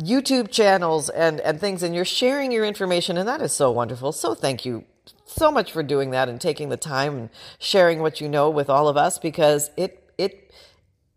YouTube 0.00 0.50
channels 0.50 1.08
and, 1.08 1.40
and 1.40 1.60
things, 1.60 1.82
and 1.82 1.94
you're 1.94 2.04
sharing 2.04 2.52
your 2.52 2.64
information, 2.64 3.18
and 3.18 3.28
that 3.28 3.40
is 3.42 3.52
so 3.52 3.70
wonderful. 3.70 4.12
So 4.12 4.34
thank 4.34 4.64
you 4.64 4.84
so 5.26 5.50
much 5.50 5.72
for 5.72 5.82
doing 5.82 6.10
that 6.10 6.28
and 6.28 6.40
taking 6.40 6.68
the 6.68 6.76
time 6.76 7.16
and 7.16 7.30
sharing 7.58 8.00
what 8.00 8.20
you 8.20 8.28
know 8.28 8.50
with 8.50 8.70
all 8.70 8.88
of 8.88 8.96
us 8.96 9.18
because 9.18 9.70
it 9.76 10.02
it 10.18 10.52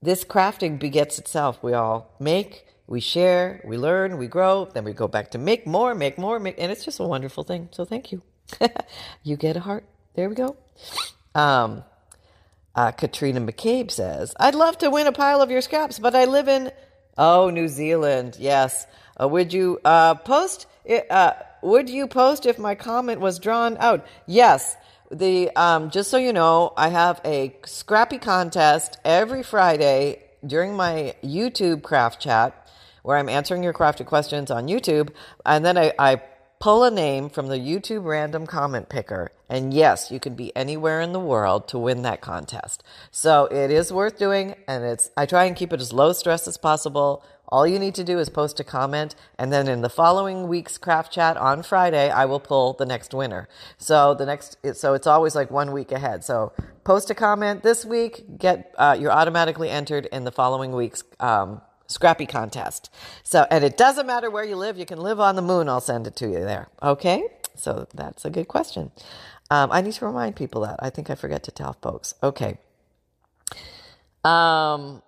this 0.02 0.24
crafting 0.24 0.80
begets 0.80 1.20
itself. 1.20 1.62
We 1.62 1.74
all 1.74 2.16
make, 2.20 2.66
we 2.88 3.00
share, 3.00 3.62
we 3.66 3.78
learn, 3.78 4.18
we 4.18 4.28
grow, 4.28 4.66
then 4.66 4.84
we 4.84 4.94
go 4.94 5.08
back 5.08 5.32
to 5.32 5.38
make 5.38 5.68
more, 5.68 5.94
make 5.94 6.18
more, 6.18 6.40
make, 6.40 6.56
and 6.58 6.72
it's 6.72 6.84
just 6.84 7.00
a 7.00 7.04
wonderful 7.04 7.44
thing. 7.44 7.70
So 7.72 7.86
thank 7.86 8.12
you. 8.12 8.22
you 9.24 9.38
get 9.38 9.56
a 9.56 9.62
heart. 9.62 9.86
There 10.16 10.28
we 10.28 10.36
go. 10.36 10.58
Um, 11.36 11.84
uh, 12.76 12.92
Katrina 12.92 13.42
McCabe 13.42 13.92
says, 13.92 14.34
I'd 14.40 14.56
love 14.56 14.78
to 14.80 14.90
win 14.90 15.08
a 15.08 15.12
pile 15.12 15.42
of 15.42 15.52
your 15.52 15.62
scraps, 15.62 16.00
but 16.00 16.16
I 16.16 16.26
live 16.26 16.48
in, 16.48 16.72
oh, 17.18 17.50
New 17.50 17.68
Zealand. 17.68 18.38
Yes. 18.40 18.86
Uh, 19.20 19.28
would 19.28 19.54
you 19.54 19.80
uh, 19.86 20.16
post? 20.16 20.68
Uh, 21.10 21.34
would 21.62 21.90
you 21.90 22.08
post 22.08 22.46
if 22.46 22.58
my 22.58 22.76
comment 22.76 23.20
was 23.20 23.40
drawn 23.40 23.78
out? 23.78 24.06
Yes. 24.26 24.76
The 25.12 25.52
um, 25.56 25.90
just 25.90 26.10
so 26.10 26.18
you 26.18 26.34
know, 26.34 26.74
I 26.78 26.88
have 26.88 27.20
a 27.26 27.56
scrappy 27.66 28.18
contest 28.18 28.98
every 29.04 29.44
Friday 29.44 30.24
during 30.46 30.76
my 30.76 31.16
YouTube 31.24 31.84
craft 31.84 32.22
chat 32.22 32.68
where 33.04 33.18
I'm 33.18 33.30
answering 33.30 33.64
your 33.64 33.74
crafted 33.74 34.06
questions 34.06 34.52
on 34.52 34.68
YouTube. 34.68 35.10
And 35.46 35.66
then 35.66 35.78
I, 35.78 35.94
I 35.98 36.22
pull 36.62 36.84
a 36.84 36.92
name 36.92 37.28
from 37.28 37.48
the 37.48 37.58
YouTube 37.58 38.06
random 38.06 38.46
comment 38.46 38.88
picker. 38.88 39.32
And 39.50 39.74
yes, 39.74 40.12
you 40.12 40.20
can 40.20 40.36
be 40.36 40.56
anywhere 40.56 41.02
in 41.02 41.12
the 41.12 41.20
world 41.20 41.68
to 41.70 41.80
win 41.80 42.04
that 42.04 42.22
contest. 42.22 42.84
So 43.10 43.46
it 43.48 43.72
is 43.72 43.92
worth 43.92 44.20
doing. 44.20 44.56
And 44.68 44.84
it's, 44.86 45.10
I 45.18 45.26
try 45.26 45.46
and 45.46 45.56
keep 45.56 45.74
it 45.74 45.82
as 45.82 45.92
low 45.92 46.14
stress 46.14 46.48
as 46.48 46.60
possible. 46.60 47.26
All 47.50 47.66
you 47.66 47.80
need 47.80 47.96
to 47.96 48.04
do 48.04 48.20
is 48.20 48.30
post 48.30 48.60
a 48.60 48.64
comment. 48.64 49.16
And 49.40 49.52
then 49.52 49.68
in 49.68 49.82
the 49.82 49.90
following 49.90 50.48
week's 50.48 50.78
craft 50.78 51.12
chat 51.12 51.36
on 51.36 51.64
Friday, 51.64 52.12
I 52.12 52.26
will 52.26 52.40
pull 52.40 52.74
the 52.74 52.86
next 52.86 53.14
winner. 53.14 53.50
So 53.80 54.14
the 54.14 54.28
next, 54.28 54.58
so 54.76 54.94
it's 54.94 55.08
always 55.08 55.34
like 55.34 55.50
one 55.50 55.72
week 55.72 55.92
ahead. 55.92 56.24
So 56.24 56.54
post 56.84 57.10
a 57.10 57.16
comment 57.16 57.64
this 57.64 57.84
week, 57.84 58.38
get, 58.38 58.74
uh, 58.78 58.96
you're 58.98 59.12
automatically 59.12 59.70
entered 59.70 60.06
in 60.06 60.26
the 60.26 60.32
following 60.32 60.74
week's, 60.74 61.04
um, 61.20 61.62
scrappy 61.92 62.26
contest. 62.26 62.90
So, 63.24 63.46
and 63.52 63.64
it 63.64 63.78
doesn't 63.78 64.08
matter 64.08 64.30
where 64.30 64.44
you 64.44 64.56
live. 64.56 64.78
You 64.78 64.86
can 64.86 65.00
live 65.00 65.20
on 65.20 65.36
the 65.36 65.42
moon. 65.42 65.70
I'll 65.70 65.82
send 65.82 66.08
it 66.08 66.16
to 66.18 66.28
you 66.28 66.40
there. 66.40 66.70
Okay. 66.82 67.24
So 67.56 67.88
that's 67.94 68.26
a 68.26 68.30
good 68.30 68.48
question. 68.48 68.92
Um, 69.50 69.70
I 69.72 69.82
need 69.82 69.94
to 69.94 70.06
remind 70.06 70.36
people 70.36 70.62
that. 70.62 70.78
I 70.80 70.90
think 70.90 71.10
I 71.10 71.16
forget 71.16 71.44
to 71.44 71.52
tell 71.52 71.74
folks. 71.82 72.14
Okay. 72.24 72.58
Um, 74.24 75.02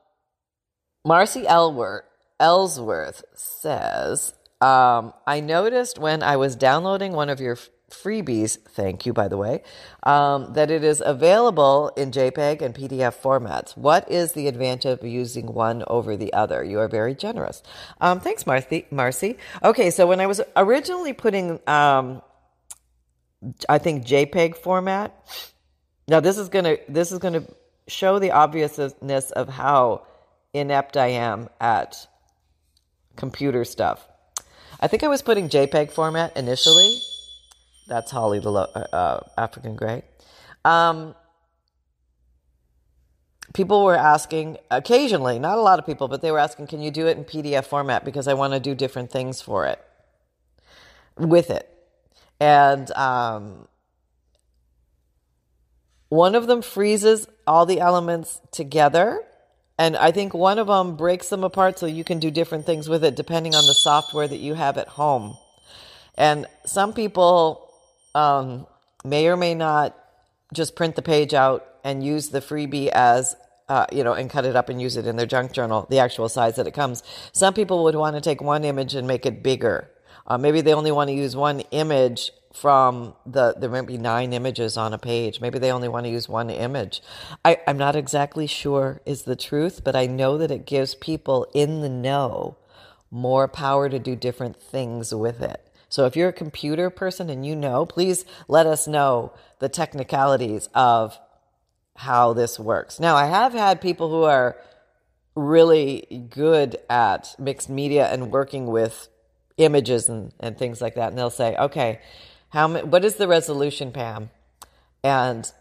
Marcy 1.06 1.48
Elworth, 1.48 2.04
Ellsworth 2.40 3.24
says, 3.34 4.34
um, 4.62 5.14
I 5.28 5.40
noticed 5.40 6.00
when 6.00 6.24
I 6.24 6.38
was 6.38 6.56
downloading 6.56 7.14
one 7.14 7.30
of 7.30 7.40
your 7.40 7.58
freebies, 7.94 8.58
thank 8.60 9.06
you, 9.06 9.14
by 9.14 9.28
the 9.28 9.38
way, 9.38 9.64
um, 10.04 10.54
that 10.54 10.72
it 10.72 10.84
is 10.84 11.02
available 11.06 11.92
in 11.96 12.12
JPEG 12.12 12.62
and 12.62 12.76
PDF 12.76 13.16
formats. 13.22 13.78
What 13.78 14.10
is 14.12 14.34
the 14.34 14.48
advantage 14.48 14.86
of 14.86 15.04
using 15.04 15.54
one 15.54 15.84
over 15.88 16.18
the 16.18 16.34
other? 16.34 16.64
You 16.64 16.80
are 16.80 16.88
very 16.88 17.16
generous. 17.16 17.64
Um, 18.02 18.20
thanks, 18.20 18.46
Marcy. 18.46 18.86
Marcy. 18.92 19.38
Okay, 19.64 19.92
so 19.92 20.08
when 20.08 20.20
I 20.20 20.28
was 20.28 20.42
originally 20.56 21.14
putting, 21.14 21.60
um, 21.68 22.22
I 23.70 23.78
think 23.78 24.06
JPEG 24.06 24.58
format. 24.58 25.14
Now 26.08 26.20
this 26.20 26.38
is 26.38 26.50
gonna 26.50 26.78
this 26.90 27.12
is 27.12 27.20
gonna 27.20 27.44
show 27.88 28.20
the 28.20 28.32
obviousness 28.32 29.32
of 29.32 29.50
how 29.50 30.06
inept 30.54 30.98
I 30.98 31.08
am 31.08 31.50
at 31.62 32.08
computer 33.16 33.64
stuff. 33.66 34.08
I 34.80 34.88
think 34.88 35.04
I 35.04 35.08
was 35.08 35.22
putting 35.22 35.50
JPEG 35.50 35.92
format 35.92 36.36
initially 36.36 37.02
that's 37.88 38.12
Holly, 38.12 38.40
the 38.40 38.52
uh, 38.52 38.88
uh, 38.94 39.20
African 39.38 39.76
gray. 39.76 40.04
Um, 40.66 41.16
people 43.54 43.84
were 43.84 43.96
asking 43.96 44.58
occasionally, 44.72 45.40
not 45.40 45.58
a 45.58 45.62
lot 45.62 45.80
of 45.80 45.86
people, 45.86 46.08
but 46.08 46.22
they 46.22 46.32
were 46.32 46.40
asking, 46.40 46.68
can 46.68 46.82
you 46.82 46.92
do 46.92 47.08
it 47.08 47.18
in 47.18 47.24
PDF 47.24 47.66
format? 47.66 48.06
Because 48.06 48.28
I 48.28 48.34
want 48.34 48.54
to 48.54 48.60
do 48.60 48.76
different 48.76 49.12
things 49.12 49.42
for 49.42 49.66
it, 49.66 49.80
with 51.18 51.50
it. 51.50 51.70
And 52.40 52.92
um, 52.92 53.68
one 56.10 56.36
of 56.36 56.48
them 56.48 56.62
freezes 56.62 57.28
all 57.46 57.66
the 57.66 57.80
elements 57.80 58.42
together. 58.52 59.24
And 59.78 59.98
I 59.98 60.12
think 60.12 60.34
one 60.34 60.60
of 60.60 60.68
them 60.68 60.96
breaks 60.96 61.30
them 61.30 61.44
apart 61.44 61.80
so 61.80 61.86
you 61.86 62.04
can 62.04 62.20
do 62.20 62.30
different 62.30 62.66
things 62.66 62.88
with 62.88 63.04
it 63.04 63.16
depending 63.16 63.56
on 63.56 63.66
the 63.66 63.74
software 63.74 64.28
that 64.28 64.38
you 64.38 64.54
have 64.54 64.78
at 64.78 64.90
home. 64.90 65.36
And 66.16 66.46
some 66.66 66.94
people 66.94 67.73
um, 68.16 68.68
may 69.04 69.28
or 69.28 69.38
may 69.38 69.56
not 69.56 69.98
just 70.54 70.76
print 70.76 70.96
the 70.96 71.02
page 71.02 71.34
out 71.34 71.66
and 71.84 72.04
use 72.04 72.30
the 72.30 72.40
freebie 72.40 72.88
as 72.88 73.36
uh, 73.70 73.86
you 73.92 74.04
know, 74.04 74.14
and 74.14 74.30
cut 74.30 74.46
it 74.46 74.56
up 74.56 74.70
and 74.70 74.82
use 74.82 74.98
it 74.98 75.08
in 75.08 75.16
their 75.16 75.26
junk 75.26 75.52
journal, 75.52 75.88
the 75.90 76.00
actual 76.00 76.28
size 76.30 76.58
that 76.58 76.68
it 76.68 76.74
comes. 76.74 77.02
Some 77.32 77.54
people 77.54 77.84
would 77.86 77.96
want 77.96 78.16
to 78.16 78.22
take 78.22 78.42
one 78.42 78.64
image 78.64 78.94
and 78.94 79.08
make 79.08 79.26
it 79.26 79.42
bigger. 79.42 79.90
Uh, 80.28 80.38
maybe 80.38 80.62
they 80.62 80.74
only 80.74 80.92
want 80.92 81.10
to 81.10 81.14
use 81.14 81.36
one 81.36 81.62
image 81.72 82.32
from 82.54 83.16
the, 83.26 83.56
there 83.58 83.70
might 83.70 83.88
be 83.88 83.98
nine 83.98 84.32
images 84.32 84.78
on 84.78 84.94
a 84.94 84.98
page. 84.98 85.42
Maybe 85.42 85.60
they 85.60 85.72
only 85.72 85.88
want 85.88 86.06
to 86.06 86.12
use 86.12 86.30
one 86.30 86.50
image. 86.50 87.02
I, 87.44 87.58
I'm 87.68 87.78
not 87.78 87.96
exactly 87.96 88.48
sure 88.48 89.02
is 89.06 89.24
the 89.24 89.36
truth, 89.36 89.84
but 89.84 89.96
I 89.96 90.06
know 90.06 90.38
that 90.38 90.52
it 90.52 90.66
gives 90.66 90.94
people 90.94 91.48
in 91.54 91.82
the 91.82 91.90
know 91.90 92.58
more 93.10 93.48
power 93.48 93.90
to 93.90 94.00
do 94.00 94.16
different 94.16 94.62
things 94.62 95.14
with 95.14 95.42
it. 95.42 95.68
So 95.94 96.08
if 96.08 96.16
you're 96.16 96.30
a 96.30 96.34
computer 96.34 96.90
person 96.90 97.30
and 97.30 97.46
you 97.46 97.56
know, 97.56 97.86
please 97.86 98.26
let 98.48 98.66
us 98.66 98.88
know 98.88 99.32
the 99.60 99.70
technicalities 99.70 100.68
of 100.74 101.20
how 101.98 102.34
this 102.34 102.60
works. 102.60 103.00
Now, 103.00 103.16
I 103.16 103.28
have 103.28 103.54
had 103.54 103.80
people 103.80 104.10
who 104.10 104.24
are 104.24 104.58
really 105.36 106.28
good 106.32 106.78
at 106.90 107.36
mixed 107.38 107.70
media 107.70 108.08
and 108.12 108.32
working 108.32 108.66
with 108.66 109.08
images 109.58 110.10
and, 110.10 110.34
and 110.40 110.58
things 110.58 110.82
like 110.82 110.96
that. 110.96 111.10
And 111.10 111.18
they'll 111.18 111.30
say, 111.30 111.56
okay, 111.58 112.00
how, 112.50 112.76
what 112.86 113.06
is 113.06 113.18
the 113.18 113.28
resolution, 113.28 113.92
Pam? 113.92 114.32
And 115.04 115.52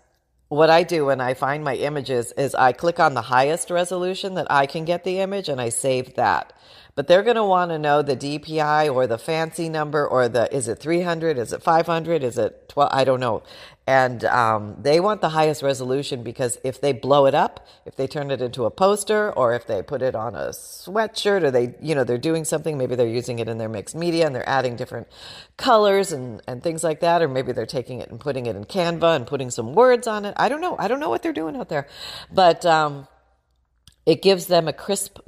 what 0.49 0.71
I 0.71 0.83
do 0.83 1.05
when 1.05 1.21
I 1.21 1.35
find 1.35 1.63
my 1.63 1.75
images 1.75 2.33
is 2.39 2.55
I 2.55 2.73
click 2.73 2.99
on 2.99 3.13
the 3.13 3.21
highest 3.21 3.69
resolution 3.69 4.33
that 4.37 4.51
I 4.51 4.65
can 4.65 4.87
get 4.87 5.05
the 5.05 5.19
image 5.19 5.51
and 5.51 5.61
I 5.61 5.69
save 5.69 6.15
that 6.15 6.55
but 6.95 7.07
they're 7.07 7.23
going 7.23 7.37
to 7.37 7.45
want 7.45 7.71
to 7.71 7.79
know 7.79 8.03
the 8.03 8.17
DPI 8.17 8.93
or 8.93 9.07
the 9.07 9.17
fancy 9.17 9.69
number 9.69 10.07
or 10.07 10.29
the 10.29 10.55
is 10.55 10.69
it 10.69 10.79
300, 10.79 11.39
is 11.39 11.53
it 11.53 11.63
500, 11.63 12.23
is 12.23 12.37
it 12.37 12.69
12? 12.69 12.91
I 12.93 13.05
don't 13.05 13.21
know. 13.21 13.43
And 13.87 14.25
um, 14.27 14.77
they 14.79 15.01
want 15.01 15.23
the 15.23 15.31
highest 15.31 15.63
resolution 15.63 16.23
because 16.23 16.59
if 16.63 16.81
they 16.81 16.93
blow 16.93 17.25
it 17.27 17.35
up, 17.35 17.67
if 17.87 17.97
they 17.97 18.07
turn 18.07 18.31
it 18.31 18.43
into 18.43 18.65
a 18.67 18.71
poster 18.71 19.33
or 19.33 19.55
if 19.55 19.67
they 19.67 19.83
put 19.83 20.03
it 20.03 20.15
on 20.15 20.35
a 20.35 20.51
sweatshirt 20.51 21.43
or 21.43 21.51
they, 21.51 21.75
you 21.81 21.95
know, 21.95 22.05
they're 22.05 22.19
doing 22.19 22.45
something, 22.45 22.77
maybe 22.77 22.95
they're 22.95 23.09
using 23.09 23.39
it 23.39 23.49
in 23.49 23.57
their 23.57 23.71
mixed 23.71 23.97
media 23.97 24.27
and 24.27 24.35
they're 24.35 24.49
adding 24.49 24.77
different 24.77 25.09
colors 25.57 26.13
and, 26.13 26.43
and 26.47 26.63
things 26.63 26.85
like 26.85 27.01
that. 27.01 27.23
Or 27.23 27.29
maybe 27.29 27.53
they're 27.53 27.67
taking 27.67 28.01
it 28.01 28.11
and 28.11 28.21
putting 28.21 28.47
it 28.47 28.55
in 28.55 28.67
Canva 28.67 29.17
and 29.17 29.27
putting 29.27 29.51
some 29.51 29.73
words 29.73 30.07
on 30.07 30.27
it. 30.27 30.35
I 30.37 30.51
don't 30.51 30.61
know. 30.61 30.77
I 30.79 30.89
don't 30.89 31.01
know 31.01 31.11
what 31.11 31.23
they're 31.23 31.33
doing 31.33 31.57
out 31.57 31.71
there, 31.71 31.89
but 32.31 32.67
um, 32.67 33.09
it 34.05 34.21
gives 34.21 34.47
them 34.47 34.69
a 34.69 34.73
crisp, 34.75 35.19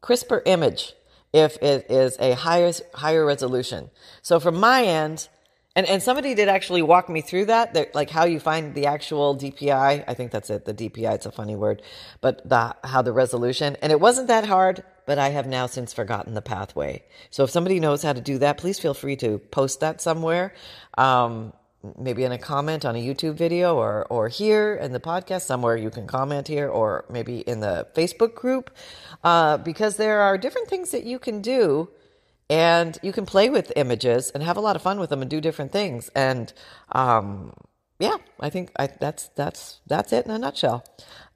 crisper 0.00 0.42
image 0.44 0.92
if 1.34 1.56
it 1.60 1.90
is 1.90 2.16
a 2.20 2.32
higher 2.34 2.72
higher 2.94 3.26
resolution. 3.26 3.90
So 4.22 4.38
from 4.38 4.54
my 4.54 4.84
end, 4.84 5.28
and, 5.76 5.84
and 5.86 6.00
somebody 6.00 6.34
did 6.36 6.48
actually 6.48 6.82
walk 6.82 7.08
me 7.08 7.20
through 7.20 7.46
that, 7.46 7.94
like 7.94 8.08
how 8.08 8.24
you 8.24 8.38
find 8.38 8.74
the 8.74 8.86
actual 8.86 9.36
DPI. 9.36 10.04
I 10.06 10.14
think 10.14 10.30
that's 10.30 10.48
it. 10.48 10.64
The 10.64 10.72
DPI, 10.72 11.12
it's 11.12 11.26
a 11.26 11.32
funny 11.32 11.56
word, 11.56 11.82
but 12.20 12.48
the, 12.48 12.76
how 12.84 13.02
the 13.02 13.12
resolution, 13.12 13.76
and 13.82 13.90
it 13.90 13.98
wasn't 14.00 14.28
that 14.28 14.46
hard, 14.46 14.84
but 15.04 15.18
I 15.18 15.30
have 15.30 15.48
now 15.48 15.66
since 15.66 15.92
forgotten 15.92 16.34
the 16.34 16.42
pathway. 16.42 17.02
So 17.30 17.42
if 17.42 17.50
somebody 17.50 17.80
knows 17.80 18.04
how 18.04 18.12
to 18.12 18.20
do 18.20 18.38
that, 18.38 18.56
please 18.56 18.78
feel 18.78 18.94
free 18.94 19.16
to 19.16 19.38
post 19.38 19.80
that 19.80 20.00
somewhere. 20.00 20.54
Um, 20.96 21.52
maybe 21.98 22.24
in 22.24 22.32
a 22.32 22.38
comment 22.38 22.84
on 22.84 22.96
a 22.96 22.98
YouTube 23.04 23.34
video 23.34 23.76
or, 23.76 24.06
or 24.06 24.28
here 24.28 24.74
in 24.74 24.92
the 24.92 25.00
podcast 25.00 25.42
somewhere 25.42 25.76
you 25.76 25.90
can 25.90 26.06
comment 26.06 26.48
here 26.48 26.68
or 26.68 27.04
maybe 27.10 27.40
in 27.40 27.60
the 27.60 27.86
Facebook 27.94 28.34
group 28.34 28.70
uh, 29.22 29.56
because 29.58 29.96
there 29.96 30.20
are 30.20 30.38
different 30.38 30.68
things 30.68 30.90
that 30.90 31.04
you 31.04 31.18
can 31.18 31.40
do 31.40 31.88
and 32.48 32.98
you 33.02 33.12
can 33.12 33.26
play 33.26 33.50
with 33.50 33.72
images 33.76 34.30
and 34.30 34.42
have 34.42 34.56
a 34.56 34.60
lot 34.60 34.76
of 34.76 34.82
fun 34.82 34.98
with 34.98 35.10
them 35.10 35.22
and 35.22 35.30
do 35.30 35.40
different 35.40 35.72
things 35.72 36.10
and 36.14 36.52
um, 36.92 37.52
yeah 37.98 38.16
I 38.40 38.50
think 38.50 38.70
I, 38.76 38.86
that's 38.86 39.28
that's 39.28 39.80
that's 39.86 40.12
it 40.12 40.24
in 40.24 40.30
a 40.30 40.38
nutshell. 40.38 40.84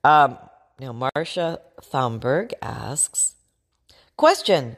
Um, 0.05 0.39
now 0.81 0.93
Marcia 0.93 1.61
Thomberg 1.83 2.53
asks 2.63 3.35
question 4.17 4.77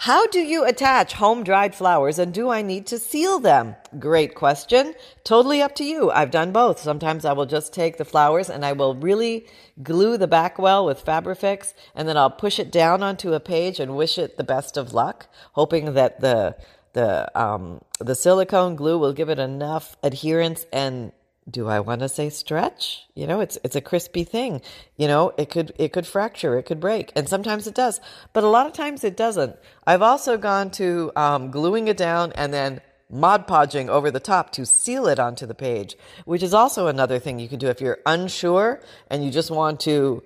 how 0.00 0.26
do 0.28 0.40
you 0.40 0.64
attach 0.64 1.12
home 1.12 1.44
dried 1.44 1.74
flowers 1.74 2.18
and 2.18 2.32
do 2.32 2.48
I 2.48 2.62
need 2.62 2.86
to 2.86 2.98
seal 2.98 3.38
them? 3.38 3.76
Great 3.98 4.34
question. 4.34 4.94
Totally 5.24 5.60
up 5.60 5.74
to 5.74 5.84
you. 5.84 6.10
I've 6.10 6.30
done 6.30 6.52
both. 6.52 6.80
Sometimes 6.80 7.26
I 7.26 7.34
will 7.34 7.44
just 7.44 7.74
take 7.74 7.98
the 7.98 8.06
flowers 8.06 8.48
and 8.48 8.64
I 8.64 8.72
will 8.72 8.94
really 8.94 9.46
glue 9.82 10.16
the 10.16 10.26
back 10.26 10.58
well 10.58 10.86
with 10.86 11.04
Fabrifix 11.04 11.74
and 11.94 12.08
then 12.08 12.16
I'll 12.16 12.30
push 12.30 12.58
it 12.58 12.72
down 12.72 13.02
onto 13.02 13.34
a 13.34 13.40
page 13.40 13.78
and 13.78 13.94
wish 13.94 14.16
it 14.16 14.38
the 14.38 14.42
best 14.42 14.78
of 14.78 14.94
luck, 14.94 15.26
hoping 15.52 15.92
that 15.92 16.22
the 16.22 16.56
the 16.94 17.30
um, 17.38 17.82
the 17.98 18.14
silicone 18.14 18.76
glue 18.76 18.96
will 18.96 19.12
give 19.12 19.28
it 19.28 19.38
enough 19.38 19.98
adherence 20.02 20.64
and 20.72 21.12
do 21.50 21.68
I 21.68 21.80
want 21.80 22.00
to 22.00 22.08
say 22.08 22.30
stretch? 22.30 23.06
You 23.14 23.26
know, 23.26 23.40
it's 23.40 23.58
it's 23.64 23.76
a 23.76 23.80
crispy 23.80 24.24
thing. 24.24 24.62
You 24.96 25.08
know, 25.08 25.32
it 25.36 25.50
could 25.50 25.72
it 25.78 25.92
could 25.92 26.06
fracture, 26.06 26.58
it 26.58 26.64
could 26.64 26.80
break, 26.80 27.12
and 27.16 27.28
sometimes 27.28 27.66
it 27.66 27.74
does, 27.74 28.00
but 28.32 28.44
a 28.44 28.48
lot 28.48 28.66
of 28.66 28.72
times 28.72 29.04
it 29.04 29.16
doesn't. 29.16 29.56
I've 29.86 30.02
also 30.02 30.36
gone 30.36 30.70
to 30.72 31.12
um, 31.16 31.50
gluing 31.50 31.88
it 31.88 31.96
down 31.96 32.32
and 32.32 32.52
then 32.52 32.80
Mod 33.10 33.48
Podging 33.48 33.88
over 33.88 34.10
the 34.10 34.20
top 34.20 34.52
to 34.52 34.64
seal 34.64 35.06
it 35.08 35.18
onto 35.18 35.46
the 35.46 35.54
page, 35.54 35.96
which 36.24 36.42
is 36.42 36.54
also 36.54 36.86
another 36.86 37.18
thing 37.18 37.38
you 37.38 37.48
can 37.48 37.58
do 37.58 37.68
if 37.68 37.80
you're 37.80 37.98
unsure 38.06 38.80
and 39.08 39.24
you 39.24 39.30
just 39.30 39.50
want 39.50 39.80
to, 39.80 40.22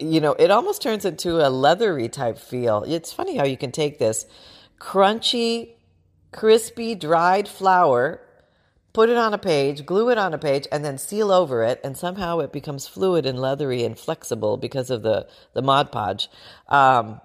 you 0.00 0.20
know, 0.20 0.32
it 0.32 0.50
almost 0.50 0.82
turns 0.82 1.04
into 1.04 1.46
a 1.46 1.48
leathery 1.48 2.08
type 2.08 2.38
feel. 2.38 2.82
It's 2.86 3.12
funny 3.12 3.36
how 3.36 3.44
you 3.44 3.56
can 3.56 3.70
take 3.70 3.98
this 3.98 4.26
crunchy, 4.80 5.74
crispy, 6.32 6.96
dried 6.96 7.48
flower, 7.48 8.20
put 8.96 9.10
it 9.10 9.16
on 9.18 9.34
a 9.34 9.38
page, 9.38 9.84
glue 9.84 10.08
it 10.08 10.16
on 10.16 10.32
a 10.32 10.38
page, 10.38 10.66
and 10.72 10.82
then 10.82 10.96
seal 10.96 11.30
over 11.30 11.62
it, 11.62 11.78
and 11.84 11.98
somehow 11.98 12.38
it 12.38 12.50
becomes 12.50 12.88
fluid 12.88 13.26
and 13.26 13.38
leathery 13.38 13.84
and 13.84 13.98
flexible 13.98 14.56
because 14.56 14.88
of 14.88 15.02
the 15.02 15.28
the 15.52 15.60
Mod 15.60 15.92
Podge. 15.92 16.30
Um, 16.68 17.20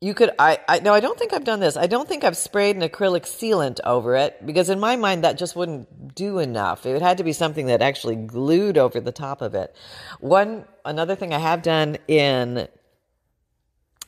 you 0.00 0.14
could 0.14 0.30
I, 0.38 0.60
I 0.66 0.80
no 0.80 0.94
i 0.94 1.00
don't 1.00 1.18
think 1.18 1.34
i've 1.34 1.44
done 1.44 1.60
this. 1.60 1.76
I 1.76 1.86
don't 1.86 2.08
think 2.08 2.24
i've 2.24 2.38
sprayed 2.38 2.76
an 2.76 2.88
acrylic 2.88 3.24
sealant 3.24 3.80
over 3.84 4.16
it 4.16 4.46
because 4.46 4.70
in 4.70 4.80
my 4.80 4.96
mind 4.96 5.24
that 5.24 5.36
just 5.36 5.54
wouldn't 5.54 6.14
do 6.14 6.38
enough. 6.38 6.86
It 6.86 7.02
had 7.02 7.18
to 7.18 7.24
be 7.24 7.34
something 7.34 7.66
that 7.66 7.82
actually 7.82 8.16
glued 8.16 8.78
over 8.78 8.98
the 8.98 9.12
top 9.12 9.42
of 9.42 9.54
it. 9.54 9.76
One 10.20 10.64
another 10.86 11.16
thing 11.16 11.34
i 11.34 11.38
have 11.38 11.60
done 11.60 11.98
in 12.08 12.66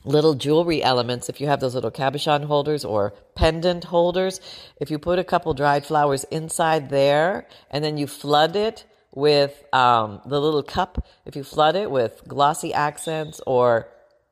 little 0.07 0.35
jewelry 0.35 0.83
elements 0.83 1.29
if 1.29 1.41
you 1.41 1.47
have 1.47 1.61
those 1.61 1.75
little 1.75 1.91
cabochon 1.91 2.45
holders 2.45 2.85
or 2.85 3.13
pendant 3.35 3.85
holders 3.85 4.41
if 4.81 4.91
you 4.91 4.99
put 4.99 5.19
a 5.19 5.25
couple 5.25 5.53
dried 5.53 5.85
flowers 5.85 6.25
inside 6.25 6.89
there 6.89 7.47
and 7.71 7.85
then 7.85 7.99
you 7.99 8.07
flood 8.07 8.57
it 8.57 8.85
with 9.13 9.65
um, 9.75 10.21
the 10.25 10.41
little 10.41 10.63
cup 10.63 11.05
if 11.25 11.37
you 11.37 11.45
flood 11.45 11.77
it 11.77 11.91
with 11.91 12.23
glossy 12.27 12.73
accents 12.73 13.41
or 13.47 13.89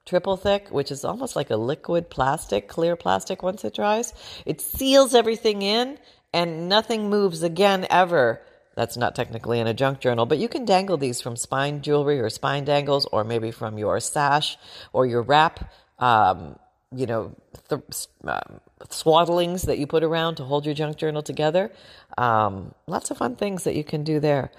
triple 0.06 0.36
thick, 0.36 0.68
which 0.68 0.90
is 0.90 1.04
almost 1.04 1.36
like 1.36 1.50
a 1.50 1.56
liquid 1.56 2.10
plastic, 2.10 2.68
clear 2.68 2.96
plastic 2.96 3.42
once 3.42 3.64
it 3.64 3.74
dries. 3.74 4.12
It 4.44 4.60
seals 4.60 5.14
everything 5.14 5.62
in 5.62 5.98
and 6.32 6.68
nothing 6.68 7.08
moves 7.08 7.42
again 7.42 7.86
ever. 7.90 8.42
That's 8.74 8.96
not 8.96 9.14
technically 9.14 9.60
in 9.60 9.66
a 9.66 9.74
junk 9.74 10.00
journal, 10.00 10.26
but 10.26 10.38
you 10.38 10.48
can 10.48 10.64
dangle 10.64 10.96
these 10.96 11.20
from 11.20 11.36
spine 11.36 11.80
jewelry 11.80 12.20
or 12.20 12.28
spine 12.28 12.64
dangles, 12.64 13.06
or 13.06 13.24
maybe 13.24 13.50
from 13.50 13.78
your 13.78 14.00
sash 14.00 14.56
or 14.92 15.06
your 15.06 15.22
wrap, 15.22 15.72
um, 15.98 16.58
you 16.94 17.06
know, 17.06 17.34
th- 17.68 17.82
uh, 18.26 18.40
swaddlings 18.88 19.66
that 19.66 19.78
you 19.78 19.86
put 19.86 20.02
around 20.02 20.36
to 20.36 20.44
hold 20.44 20.66
your 20.66 20.74
junk 20.74 20.96
journal 20.96 21.22
together. 21.22 21.70
Um, 22.18 22.74
lots 22.86 23.10
of 23.10 23.18
fun 23.18 23.36
things 23.36 23.64
that 23.64 23.74
you 23.76 23.84
can 23.84 24.02
do 24.02 24.18
there. 24.20 24.50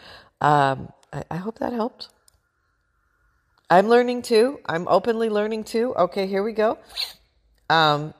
Um, 0.41 0.91
I, 1.11 1.23
I 1.31 1.37
hope 1.37 1.59
that 1.59 1.73
helped. 1.73 2.09
I'm 3.69 3.87
learning 3.87 4.21
too. 4.21 4.59
I'm 4.65 4.87
openly 4.87 5.29
learning 5.29 5.63
too. 5.63 5.93
Okay, 5.95 6.27
here 6.27 6.43
we 6.43 6.53
go. 6.53 6.77
Um, 7.69 8.13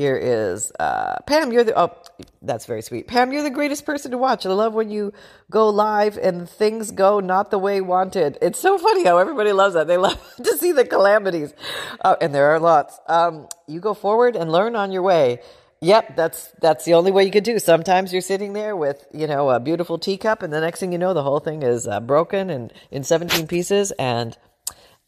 here 0.00 0.16
is 0.16 0.72
uh, 0.80 1.16
Pam. 1.26 1.52
You're 1.52 1.64
the 1.64 1.78
oh, 1.78 1.94
that's 2.40 2.64
very 2.64 2.80
sweet. 2.80 3.06
Pam, 3.06 3.32
you're 3.32 3.42
the 3.42 3.50
greatest 3.50 3.84
person 3.84 4.10
to 4.12 4.18
watch. 4.18 4.46
I 4.46 4.48
love 4.48 4.72
when 4.72 4.90
you 4.90 5.12
go 5.50 5.68
live 5.68 6.16
and 6.16 6.48
things 6.48 6.90
go 6.90 7.20
not 7.20 7.50
the 7.50 7.58
way 7.58 7.82
wanted. 7.82 8.38
It's 8.40 8.58
so 8.58 8.78
funny 8.78 9.04
how 9.04 9.18
everybody 9.18 9.52
loves 9.52 9.74
that. 9.74 9.86
They 9.86 9.98
love 9.98 10.18
to 10.42 10.56
see 10.56 10.72
the 10.72 10.86
calamities, 10.86 11.52
uh, 12.00 12.16
and 12.20 12.34
there 12.34 12.46
are 12.46 12.58
lots. 12.58 12.98
Um, 13.08 13.46
you 13.66 13.80
go 13.80 13.92
forward 13.92 14.36
and 14.36 14.50
learn 14.50 14.74
on 14.74 14.90
your 14.90 15.02
way. 15.02 15.40
Yep, 15.82 16.16
that's 16.16 16.48
that's 16.62 16.84
the 16.86 16.94
only 16.94 17.10
way 17.10 17.24
you 17.24 17.30
can 17.30 17.42
do. 17.42 17.58
Sometimes 17.58 18.10
you're 18.12 18.22
sitting 18.22 18.54
there 18.54 18.74
with 18.76 19.06
you 19.12 19.26
know 19.26 19.50
a 19.50 19.60
beautiful 19.60 19.98
teacup, 19.98 20.42
and 20.42 20.50
the 20.50 20.62
next 20.62 20.80
thing 20.80 20.92
you 20.92 20.98
know, 20.98 21.12
the 21.12 21.22
whole 21.22 21.40
thing 21.40 21.62
is 21.62 21.86
uh, 21.86 22.00
broken 22.00 22.48
and 22.48 22.72
in 22.90 23.04
17 23.04 23.46
pieces, 23.46 23.90
and 23.92 24.36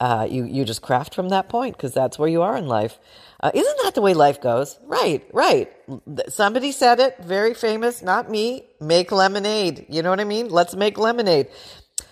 uh, 0.02 0.26
you 0.28 0.42
you 0.44 0.64
just 0.64 0.82
craft 0.82 1.14
from 1.14 1.28
that 1.28 1.48
point 1.48 1.76
because 1.76 1.94
that's 1.94 2.18
where 2.18 2.28
you 2.28 2.42
are 2.42 2.56
in 2.56 2.66
life. 2.66 2.98
Uh, 3.38 3.52
isn't 3.54 3.78
that 3.84 3.94
the 3.94 4.00
way 4.00 4.14
life 4.14 4.40
goes? 4.40 4.76
Right, 4.84 5.24
right. 5.32 5.72
Somebody 6.28 6.72
said 6.72 6.98
it, 6.98 7.18
very 7.22 7.54
famous, 7.54 8.02
not 8.02 8.28
me. 8.28 8.66
Make 8.80 9.12
lemonade. 9.12 9.86
You 9.88 10.02
know 10.02 10.10
what 10.10 10.18
I 10.18 10.24
mean? 10.24 10.48
Let's 10.48 10.74
make 10.74 10.98
lemonade. 10.98 11.46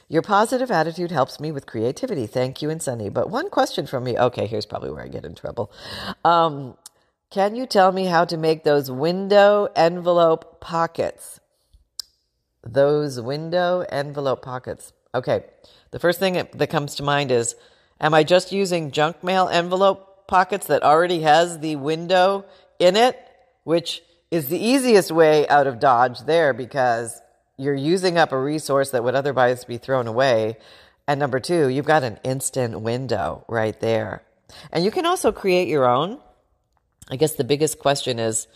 Your 0.09 0.23
positive 0.23 0.71
attitude 0.71 1.11
helps 1.11 1.41
me 1.41 1.51
with 1.51 1.67
creativity. 1.67 2.29
Thank 2.29 2.63
you 2.63 2.71
and 2.71 2.81
Sunny. 2.81 3.09
But 3.09 3.29
one 3.29 3.51
question 3.51 3.89
from 3.89 4.05
me. 4.05 4.17
Okay, 4.17 4.47
here's 4.47 4.67
probably 4.67 4.93
where 4.93 5.03
I 5.03 5.09
get 5.09 5.25
in 5.25 5.35
trouble. 5.35 5.73
Um, 6.25 6.77
can 7.29 7.57
you 7.57 7.67
tell 7.67 7.91
me 7.91 8.05
how 8.05 8.25
to 8.25 8.37
make 8.37 8.63
those 8.63 8.89
window 8.89 9.67
envelope 9.75 10.61
pockets? 10.61 11.41
Those 12.63 13.21
window 13.21 13.85
envelope 13.89 14.43
pockets. 14.43 14.93
Okay. 15.13 15.45
The 15.91 15.99
first 15.99 16.21
thing 16.21 16.35
that 16.53 16.71
comes 16.71 16.95
to 16.97 17.03
mind 17.03 17.33
is 17.33 17.57
Am 18.01 18.15
I 18.15 18.25
just 18.25 18.51
using 18.51 18.93
junk 18.93 19.23
mail 19.23 19.49
envelope 19.49 20.27
pockets 20.27 20.69
that 20.69 20.83
already 20.83 21.21
has 21.21 21.59
the 21.59 21.77
window 21.77 22.47
in 22.79 22.97
it, 22.97 23.19
which 23.65 24.03
is 24.31 24.49
the 24.49 24.59
easiest 24.59 25.11
way 25.11 25.47
out 25.49 25.67
of 25.67 25.81
Dodge 25.81 26.21
there 26.21 26.53
because 26.55 27.21
you're 27.59 27.75
using 27.75 28.17
up 28.17 28.33
a 28.33 28.41
resource 28.41 28.91
that 28.91 29.05
would 29.05 29.15
otherwise 29.15 29.65
be 29.65 29.77
thrown 29.77 30.07
away. 30.07 30.57
And 31.07 31.21
number 31.21 31.41
two, 31.41 31.69
you've 31.69 31.85
got 31.85 32.05
an 32.05 32.19
instant 32.25 32.81
window 32.81 33.45
right 33.49 33.79
there. 33.81 34.23
And 34.73 34.85
you 34.85 34.91
can 34.91 35.05
also 35.05 35.33
create 35.33 35.69
your 35.69 35.87
own. 35.87 36.21
I 37.11 37.17
guess 37.17 37.35
the 37.35 37.45
biggest 37.45 37.79
question 37.79 38.19
is, 38.19 38.47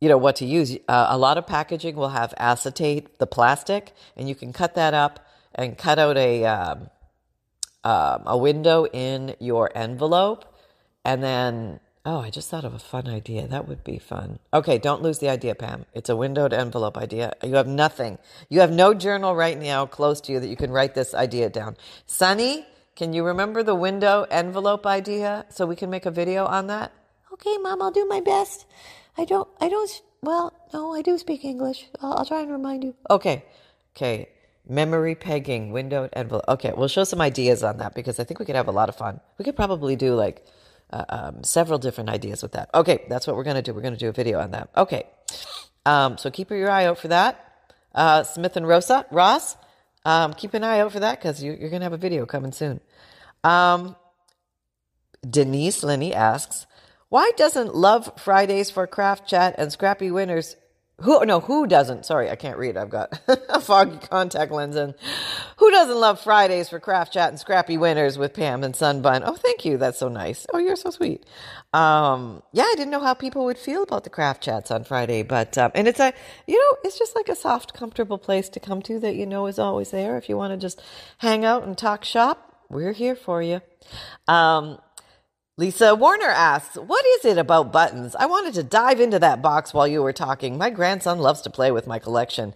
you 0.00 0.08
know, 0.08 0.18
what 0.18 0.36
to 0.36 0.44
use. 0.44 0.76
Uh, 0.88 1.06
a 1.08 1.16
lot 1.16 1.38
of 1.38 1.46
packaging 1.46 1.94
will 1.94 2.08
have 2.08 2.34
acetate, 2.36 3.18
the 3.18 3.26
plastic, 3.26 3.92
and 4.16 4.28
you 4.28 4.34
can 4.34 4.52
cut 4.52 4.74
that 4.74 4.94
up 4.94 5.24
and 5.54 5.78
cut 5.78 5.98
out 5.98 6.18
a, 6.18 6.44
um, 6.44 6.90
um, 7.84 8.22
a 8.26 8.36
window 8.36 8.86
in 8.86 9.34
your 9.40 9.70
envelope 9.76 10.44
and 11.04 11.22
then 11.22 11.80
oh 12.04 12.18
i 12.20 12.30
just 12.30 12.48
thought 12.50 12.64
of 12.64 12.74
a 12.74 12.78
fun 12.78 13.08
idea. 13.08 13.46
That 13.46 13.66
would 13.68 13.84
be 13.84 13.98
fun. 13.98 14.38
Okay 14.52 14.78
don't 14.78 15.02
lose 15.02 15.18
the 15.18 15.28
idea 15.28 15.54
pam. 15.54 15.86
It's 15.94 16.08
a 16.08 16.16
windowed 16.16 16.52
envelope 16.52 16.96
idea. 16.96 17.34
You 17.42 17.56
have 17.56 17.66
nothing. 17.66 18.18
You 18.48 18.60
have 18.60 18.72
no 18.72 18.94
journal 18.94 19.34
right 19.34 19.58
now 19.58 19.86
close 19.86 20.20
to 20.22 20.32
you 20.32 20.40
that 20.40 20.48
you 20.48 20.56
can 20.56 20.70
write 20.70 20.94
this 20.94 21.14
idea 21.14 21.50
down. 21.50 21.76
Sunny 22.06 22.66
can 22.94 23.12
you 23.12 23.24
remember 23.24 23.62
the 23.62 23.74
window 23.74 24.26
envelope 24.30 24.86
idea 24.86 25.46
so 25.48 25.66
we 25.66 25.76
can 25.76 25.90
make 25.90 26.06
a 26.06 26.10
video 26.10 26.44
on 26.44 26.66
that? 26.68 26.92
Okay 27.32 27.56
mom 27.58 27.82
i'll 27.82 27.90
do 27.90 28.06
my 28.06 28.20
best. 28.20 28.66
I 29.16 29.24
don't 29.24 29.48
i 29.60 29.68
don't 29.68 30.02
well 30.22 30.52
no 30.72 30.92
i 30.94 31.02
do 31.02 31.18
speak 31.18 31.44
english. 31.44 31.86
I'll, 32.00 32.14
I'll 32.14 32.26
try 32.26 32.42
and 32.42 32.52
remind 32.52 32.84
you. 32.84 32.94
Okay 33.10 33.44
okay 33.96 34.28
memory 34.68 35.14
pegging, 35.14 35.72
windowed 35.72 36.10
envelope. 36.12 36.44
Okay, 36.48 36.72
we'll 36.76 36.88
show 36.88 37.04
some 37.04 37.20
ideas 37.20 37.62
on 37.62 37.78
that 37.78 37.94
because 37.94 38.20
I 38.20 38.24
think 38.24 38.40
we 38.40 38.46
could 38.46 38.56
have 38.56 38.68
a 38.68 38.72
lot 38.72 38.88
of 38.88 38.96
fun. 38.96 39.20
We 39.38 39.44
could 39.44 39.56
probably 39.56 39.96
do 39.96 40.14
like 40.14 40.46
uh, 40.92 41.04
um, 41.08 41.44
several 41.44 41.78
different 41.78 42.10
ideas 42.10 42.42
with 42.42 42.52
that. 42.52 42.70
Okay, 42.74 43.04
that's 43.08 43.26
what 43.26 43.36
we're 43.36 43.44
going 43.44 43.56
to 43.56 43.62
do. 43.62 43.74
We're 43.74 43.82
going 43.82 43.94
to 43.94 44.00
do 44.00 44.08
a 44.08 44.12
video 44.12 44.40
on 44.40 44.52
that. 44.52 44.70
Okay, 44.76 45.04
um, 45.84 46.18
so 46.18 46.30
keep 46.30 46.50
your 46.50 46.70
eye 46.70 46.86
out 46.86 46.98
for 46.98 47.08
that. 47.08 47.48
Uh, 47.94 48.22
Smith 48.22 48.56
and 48.56 48.66
Rosa, 48.66 49.06
Ross, 49.10 49.56
um, 50.04 50.32
keep 50.32 50.54
an 50.54 50.64
eye 50.64 50.80
out 50.80 50.92
for 50.92 51.00
that 51.00 51.18
because 51.18 51.42
you, 51.42 51.52
are 51.52 51.68
going 51.68 51.80
to 51.80 51.84
have 51.84 51.92
a 51.92 51.98
video 51.98 52.26
coming 52.26 52.52
soon. 52.52 52.80
Um, 53.44 53.96
Denise 55.28 55.82
Linney 55.82 56.14
asks, 56.14 56.66
why 57.08 57.30
doesn't 57.36 57.74
Love 57.74 58.10
Fridays 58.16 58.70
for 58.70 58.86
Craft 58.86 59.28
Chat 59.28 59.54
and 59.58 59.70
Scrappy 59.70 60.10
Winners 60.10 60.56
who 61.00 61.24
no 61.26 61.40
who 61.40 61.66
doesn't? 61.66 62.06
Sorry 62.06 62.30
i 62.30 62.36
can't 62.36 62.58
read. 62.58 62.76
I've 62.76 62.90
got 62.90 63.18
a 63.48 63.60
foggy 63.60 63.98
contact 63.98 64.52
lens 64.52 64.76
and 64.76 64.94
who 65.56 65.70
doesn't 65.70 65.98
love 65.98 66.20
fridays 66.20 66.68
for 66.68 66.80
craft 66.80 67.12
chat 67.12 67.30
and 67.30 67.38
scrappy 67.40 67.76
winners 67.76 68.18
with 68.18 68.34
pam 68.34 68.62
and 68.64 68.74
sunbun 68.74 69.22
oh 69.24 69.34
thank 69.34 69.64
you. 69.64 69.78
That's 69.78 69.98
so 69.98 70.08
nice. 70.08 70.46
Oh 70.52 70.58
you're 70.58 70.76
so 70.76 70.90
sweet. 70.90 71.24
Um, 71.72 72.42
yeah 72.52 72.64
i 72.64 72.74
didn't 72.76 72.90
know 72.90 73.00
how 73.00 73.14
people 73.14 73.44
would 73.46 73.58
feel 73.58 73.82
about 73.82 74.04
the 74.04 74.10
craft 74.10 74.42
chats 74.42 74.70
on 74.70 74.84
friday 74.84 75.22
but 75.22 75.56
um, 75.56 75.72
and 75.74 75.88
it's 75.88 76.00
a 76.00 76.12
you 76.46 76.58
know 76.58 76.78
it's 76.84 76.98
just 76.98 77.16
like 77.16 77.30
a 77.30 77.34
soft 77.34 77.72
comfortable 77.72 78.18
place 78.18 78.48
to 78.50 78.60
come 78.60 78.82
to 78.82 79.00
that 79.00 79.16
you 79.16 79.26
know 79.26 79.46
is 79.46 79.58
always 79.58 79.90
there. 79.90 80.18
If 80.18 80.28
you 80.28 80.36
want 80.36 80.52
to 80.52 80.58
just 80.58 80.82
hang 81.18 81.44
out 81.44 81.64
and 81.64 81.76
talk 81.76 82.04
shop 82.04 82.52
we're 82.72 82.92
here 82.92 83.14
for 83.14 83.42
you. 83.42 83.60
Um, 84.26 84.78
Lisa 85.62 85.94
Warner 85.94 86.26
asks, 86.26 86.74
What 86.74 87.06
is 87.06 87.24
it 87.24 87.38
about 87.38 87.70
buttons? 87.70 88.16
I 88.16 88.26
wanted 88.26 88.54
to 88.54 88.64
dive 88.64 88.98
into 88.98 89.20
that 89.20 89.42
box 89.42 89.72
while 89.72 89.86
you 89.86 90.02
were 90.02 90.12
talking. 90.12 90.58
My 90.58 90.70
grandson 90.70 91.20
loves 91.20 91.40
to 91.42 91.50
play 91.50 91.70
with 91.70 91.86
my 91.86 92.00
collection. 92.00 92.52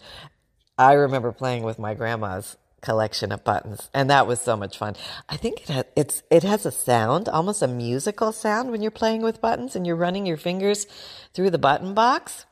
I 0.77 0.91
remember 0.91 1.31
playing 1.31 1.63
with 1.63 1.79
my 1.79 1.93
grandma's 1.93 2.57
collection 2.81 3.31
of 3.31 3.45
buttons, 3.45 3.89
and 3.93 4.09
that 4.09 4.27
was 4.27 4.41
so 4.41 4.57
much 4.57 4.77
fun. 4.77 4.97
I 5.29 5.37
think 5.37 5.61
it 5.61 5.69
has, 5.69 5.85
it's, 5.95 6.23
it 6.29 6.43
has 6.43 6.65
a 6.65 6.71
sound, 6.71 7.29
almost 7.29 7.61
a 7.61 7.67
musical 7.69 8.33
sound 8.33 8.71
when 8.71 8.81
you're 8.81 8.91
playing 8.91 9.21
with 9.21 9.39
buttons 9.39 9.73
and 9.73 9.87
you're 9.87 9.95
running 9.95 10.25
your 10.25 10.35
fingers 10.35 10.85
through 11.33 11.51
the 11.51 11.57
button 11.57 11.93
box. 11.93 12.45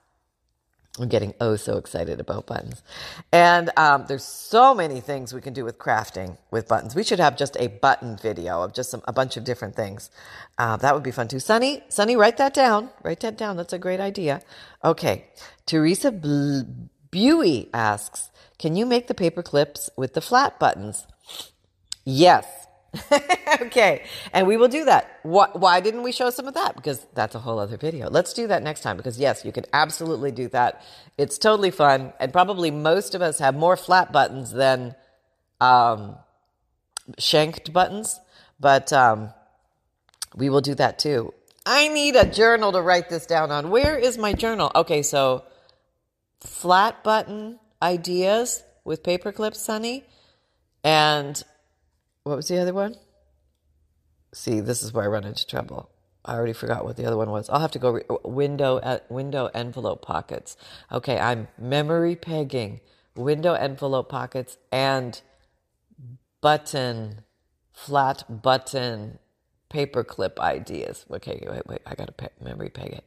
I'm 0.97 1.09
getting 1.09 1.33
oh 1.41 1.57
so 1.57 1.77
excited 1.77 2.21
about 2.21 2.45
buttons. 2.45 2.81
And 3.31 3.69
um, 3.77 4.05
there's 4.07 4.23
so 4.23 4.73
many 4.73 5.01
things 5.01 5.33
we 5.33 5.41
can 5.41 5.53
do 5.53 5.65
with 5.65 5.77
crafting 5.77 6.37
with 6.51 6.69
buttons. 6.69 6.95
We 6.95 7.03
should 7.03 7.19
have 7.19 7.35
just 7.37 7.57
a 7.59 7.67
button 7.67 8.15
video 8.17 8.61
of 8.61 8.73
just 8.73 8.91
some, 8.91 9.01
a 9.05 9.11
bunch 9.11 9.35
of 9.35 9.43
different 9.43 9.75
things. 9.75 10.09
Uh, 10.57 10.77
that 10.77 10.93
would 10.93 11.03
be 11.03 11.11
fun 11.11 11.27
too. 11.27 11.39
Sunny, 11.39 11.83
Sunny, 11.89 12.15
write 12.15 12.37
that 12.37 12.53
down. 12.53 12.89
Write 13.03 13.19
that 13.21 13.37
down. 13.37 13.57
That's 13.57 13.73
a 13.73 13.79
great 13.79 13.99
idea. 13.99 14.41
Okay. 14.83 15.25
Teresa 15.65 16.11
Buey 16.11 17.69
asks, 17.73 18.29
can 18.57 18.77
you 18.77 18.85
make 18.85 19.07
the 19.07 19.13
paper 19.13 19.43
clips 19.43 19.89
with 19.97 20.13
the 20.13 20.21
flat 20.21 20.59
buttons? 20.59 21.05
Yes. 22.05 22.45
okay. 23.61 24.03
And 24.33 24.47
we 24.47 24.57
will 24.57 24.67
do 24.67 24.85
that. 24.85 25.19
Why, 25.23 25.49
why, 25.53 25.79
didn't 25.79 26.03
we 26.03 26.11
show 26.11 26.29
some 26.29 26.47
of 26.47 26.53
that? 26.53 26.75
Because 26.75 27.05
that's 27.13 27.35
a 27.35 27.39
whole 27.39 27.59
other 27.59 27.77
video. 27.77 28.09
Let's 28.09 28.33
do 28.33 28.47
that 28.47 28.63
next 28.63 28.81
time 28.81 28.97
because 28.97 29.19
yes, 29.19 29.43
you 29.45 29.51
can 29.51 29.65
absolutely 29.73 30.31
do 30.31 30.47
that. 30.49 30.81
It's 31.17 31.37
totally 31.37 31.71
fun. 31.71 32.13
And 32.19 32.31
probably 32.31 32.71
most 32.71 33.15
of 33.15 33.21
us 33.21 33.39
have 33.39 33.55
more 33.55 33.77
flat 33.77 34.11
buttons 34.11 34.51
than, 34.51 34.95
um, 35.59 36.15
shanked 37.17 37.71
buttons, 37.71 38.19
but, 38.59 38.91
um, 38.93 39.33
we 40.35 40.49
will 40.49 40.61
do 40.61 40.75
that 40.75 40.99
too. 40.99 41.33
I 41.65 41.87
need 41.87 42.15
a 42.15 42.25
journal 42.25 42.71
to 42.73 42.81
write 42.81 43.09
this 43.09 43.25
down 43.25 43.51
on. 43.51 43.71
Where 43.71 43.97
is 43.97 44.17
my 44.17 44.33
journal? 44.33 44.71
Okay. 44.75 45.01
So 45.01 45.43
flat 46.41 47.03
button 47.03 47.59
ideas 47.81 48.63
with 48.83 49.03
paper 49.03 49.31
clips, 49.31 49.59
Sunny. 49.59 50.03
And 50.83 51.41
what 52.25 52.35
was 52.35 52.47
the 52.47 52.57
other 52.57 52.73
one? 52.73 52.95
See, 54.33 54.59
this 54.59 54.83
is 54.83 54.91
where 54.91 55.05
I 55.05 55.07
run 55.07 55.23
into 55.23 55.45
trouble. 55.45 55.91
I 56.25 56.33
already 56.33 56.53
forgot 56.53 56.83
what 56.83 56.97
the 56.97 57.05
other 57.05 57.17
one 57.17 57.29
was. 57.29 57.49
I'll 57.49 57.59
have 57.59 57.71
to 57.71 57.79
go 57.79 57.91
re- 57.91 58.03
window 58.23 58.79
at 58.81 59.09
window 59.11 59.51
envelope 59.53 60.01
pockets. 60.01 60.57
Okay, 60.91 61.19
I'm 61.19 61.47
memory 61.57 62.15
pegging, 62.15 62.81
window 63.15 63.53
envelope 63.53 64.09
pockets, 64.09 64.57
and 64.71 65.21
button, 66.41 67.21
flat 67.71 68.41
button, 68.41 69.19
paper 69.69 70.03
clip 70.03 70.39
ideas. 70.39 71.05
Okay, 71.11 71.45
wait, 71.47 71.67
wait. 71.67 71.81
I 71.85 71.93
gotta 71.93 72.11
pe- 72.11 72.29
memory 72.43 72.71
peg 72.71 72.91
it. 72.91 73.05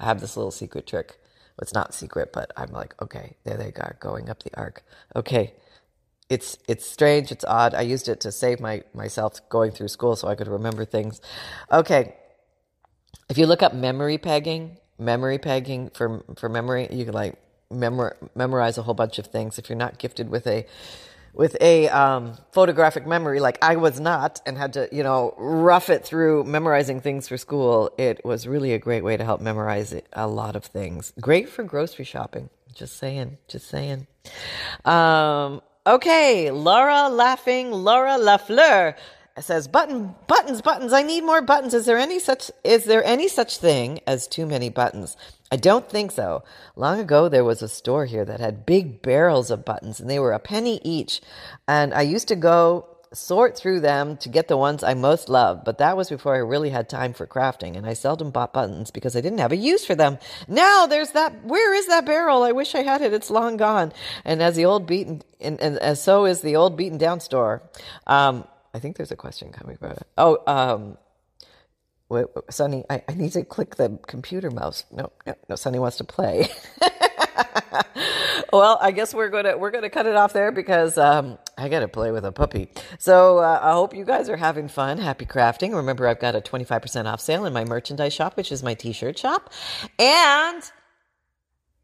I 0.00 0.06
have 0.06 0.22
this 0.22 0.38
little 0.38 0.50
secret 0.50 0.86
trick. 0.86 1.18
Well, 1.18 1.62
it's 1.62 1.74
not 1.74 1.92
secret, 1.92 2.32
but 2.32 2.50
I'm 2.56 2.72
like, 2.72 3.00
okay, 3.02 3.36
there 3.44 3.58
they 3.58 3.72
are, 3.76 3.96
going 4.00 4.30
up 4.30 4.42
the 4.42 4.56
arc. 4.56 4.82
Okay, 5.14 5.52
it's 6.28 6.58
it's 6.68 6.86
strange, 6.86 7.30
it's 7.30 7.44
odd. 7.44 7.74
I 7.74 7.82
used 7.82 8.08
it 8.08 8.20
to 8.20 8.32
save 8.32 8.60
my 8.60 8.82
myself 8.94 9.46
going 9.48 9.72
through 9.72 9.88
school 9.88 10.16
so 10.16 10.28
I 10.28 10.34
could 10.34 10.48
remember 10.48 10.84
things. 10.84 11.20
Okay. 11.70 12.16
If 13.28 13.38
you 13.38 13.46
look 13.46 13.62
up 13.62 13.74
memory 13.74 14.18
pegging, 14.18 14.78
memory 14.98 15.38
pegging 15.38 15.90
for 15.90 16.24
for 16.36 16.48
memory, 16.48 16.88
you 16.90 17.04
can 17.04 17.14
like 17.14 17.36
memor, 17.70 18.16
memorize 18.34 18.78
a 18.78 18.82
whole 18.82 18.94
bunch 18.94 19.18
of 19.18 19.26
things 19.26 19.58
if 19.58 19.68
you're 19.68 19.78
not 19.78 19.98
gifted 19.98 20.30
with 20.30 20.46
a 20.46 20.66
with 21.34 21.56
a 21.60 21.88
um, 21.88 22.38
photographic 22.52 23.06
memory 23.06 23.40
like 23.40 23.58
I 23.60 23.74
was 23.74 23.98
not 23.98 24.40
and 24.46 24.56
had 24.56 24.74
to, 24.74 24.88
you 24.92 25.02
know, 25.02 25.34
rough 25.36 25.90
it 25.90 26.04
through 26.04 26.44
memorizing 26.44 27.00
things 27.00 27.26
for 27.26 27.36
school. 27.36 27.92
It 27.98 28.24
was 28.24 28.46
really 28.46 28.72
a 28.72 28.78
great 28.78 29.02
way 29.02 29.16
to 29.16 29.24
help 29.24 29.40
memorize 29.40 29.92
a 30.12 30.28
lot 30.28 30.54
of 30.54 30.64
things. 30.64 31.12
Great 31.20 31.48
for 31.48 31.64
grocery 31.64 32.04
shopping. 32.04 32.50
Just 32.72 32.96
saying, 32.98 33.38
just 33.48 33.68
saying. 33.68 34.06
Um, 34.84 35.60
Okay, 35.86 36.50
Laura 36.50 37.10
laughing, 37.10 37.70
Laura 37.70 38.16
Lafleur 38.18 38.94
says 39.38 39.68
button 39.68 40.14
buttons 40.28 40.62
buttons. 40.62 40.92
I 40.92 41.02
need 41.02 41.24
more 41.24 41.42
buttons. 41.42 41.74
Is 41.74 41.86
there 41.86 41.98
any 41.98 42.18
such 42.18 42.50
is 42.62 42.84
there 42.84 43.04
any 43.04 43.28
such 43.28 43.58
thing 43.58 44.00
as 44.06 44.26
too 44.26 44.46
many 44.46 44.70
buttons? 44.70 45.16
I 45.50 45.56
don't 45.56 45.90
think 45.90 46.12
so. 46.12 46.42
Long 46.76 47.00
ago 47.00 47.28
there 47.28 47.44
was 47.44 47.60
a 47.60 47.68
store 47.68 48.06
here 48.06 48.24
that 48.24 48.40
had 48.40 48.64
big 48.64 49.02
barrels 49.02 49.50
of 49.50 49.64
buttons 49.64 50.00
and 50.00 50.08
they 50.08 50.18
were 50.18 50.32
a 50.32 50.38
penny 50.38 50.80
each. 50.84 51.20
And 51.66 51.92
i 51.92 52.02
used 52.02 52.28
to 52.28 52.36
go 52.36 52.93
sort 53.14 53.56
through 53.56 53.80
them 53.80 54.16
to 54.18 54.28
get 54.28 54.48
the 54.48 54.56
ones 54.56 54.82
I 54.82 54.94
most 54.94 55.28
loved, 55.28 55.64
but 55.64 55.78
that 55.78 55.96
was 55.96 56.08
before 56.10 56.34
I 56.34 56.38
really 56.38 56.70
had 56.70 56.88
time 56.88 57.14
for 57.14 57.26
crafting, 57.26 57.76
and 57.76 57.86
I 57.86 57.94
seldom 57.94 58.30
bought 58.30 58.52
buttons 58.52 58.90
because 58.90 59.16
I 59.16 59.20
didn't 59.20 59.38
have 59.38 59.52
a 59.52 59.56
use 59.56 59.84
for 59.84 59.94
them. 59.94 60.18
Now 60.48 60.86
there's 60.86 61.12
that. 61.12 61.44
Where 61.44 61.74
is 61.74 61.86
that 61.88 62.06
barrel? 62.06 62.42
I 62.42 62.52
wish 62.52 62.74
I 62.74 62.82
had 62.82 63.02
it. 63.02 63.12
It's 63.12 63.30
long 63.30 63.56
gone. 63.56 63.92
And 64.24 64.42
as 64.42 64.56
the 64.56 64.66
old 64.66 64.86
beaten, 64.86 65.22
and, 65.40 65.60
and 65.60 65.78
as 65.78 66.02
so 66.02 66.26
is 66.26 66.40
the 66.42 66.56
old 66.56 66.76
beaten 66.76 66.98
down 66.98 67.20
store. 67.20 67.62
Um, 68.06 68.46
I 68.74 68.80
think 68.80 68.96
there's 68.96 69.12
a 69.12 69.16
question 69.16 69.52
coming 69.52 69.76
about 69.80 69.98
it. 69.98 70.06
Oh, 70.18 70.38
um, 70.46 70.98
wait, 72.08 72.26
Sunny, 72.50 72.84
I, 72.90 73.02
I 73.08 73.14
need 73.14 73.32
to 73.32 73.44
click 73.44 73.76
the 73.76 73.98
computer 74.06 74.50
mouse. 74.50 74.84
No, 74.90 75.12
no, 75.26 75.34
no, 75.48 75.56
Sunny 75.56 75.78
wants 75.78 75.98
to 75.98 76.04
play. 76.04 76.48
well, 78.52 78.78
I 78.80 78.92
guess 78.92 79.14
we're 79.14 79.28
gonna 79.28 79.56
we're 79.56 79.70
gonna 79.70 79.90
cut 79.90 80.06
it 80.06 80.16
off 80.16 80.32
there 80.32 80.52
because 80.52 80.98
um, 80.98 81.38
I 81.58 81.68
gotta 81.68 81.88
play 81.88 82.10
with 82.10 82.24
a 82.24 82.32
puppy. 82.32 82.68
So 82.98 83.38
uh, 83.38 83.60
I 83.62 83.72
hope 83.72 83.94
you 83.94 84.04
guys 84.04 84.28
are 84.28 84.36
having 84.36 84.68
fun. 84.68 84.98
Happy 84.98 85.26
crafting. 85.26 85.74
Remember, 85.74 86.06
I've 86.06 86.20
got 86.20 86.34
a 86.34 86.40
twenty 86.40 86.64
five 86.64 86.82
percent 86.82 87.08
off 87.08 87.20
sale 87.20 87.44
in 87.44 87.52
my 87.52 87.64
merchandise 87.64 88.12
shop, 88.14 88.36
which 88.36 88.52
is 88.52 88.62
my 88.62 88.74
t 88.74 88.92
shirt 88.92 89.18
shop, 89.18 89.52
and 89.98 90.62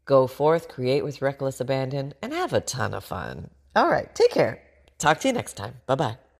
go 0.05 0.27
forth, 0.27 0.67
create 0.67 1.03
with 1.03 1.21
reckless 1.21 1.59
abandon, 1.59 2.13
and 2.21 2.33
have 2.33 2.53
a 2.53 2.61
ton 2.61 2.93
of 2.93 3.03
fun. 3.03 3.49
All 3.75 3.89
right, 3.89 4.13
take 4.15 4.31
care. 4.31 4.61
Talk 4.97 5.19
to 5.21 5.27
you 5.27 5.33
next 5.33 5.53
time. 5.53 5.75
Bye 5.87 5.95
bye. 5.95 6.21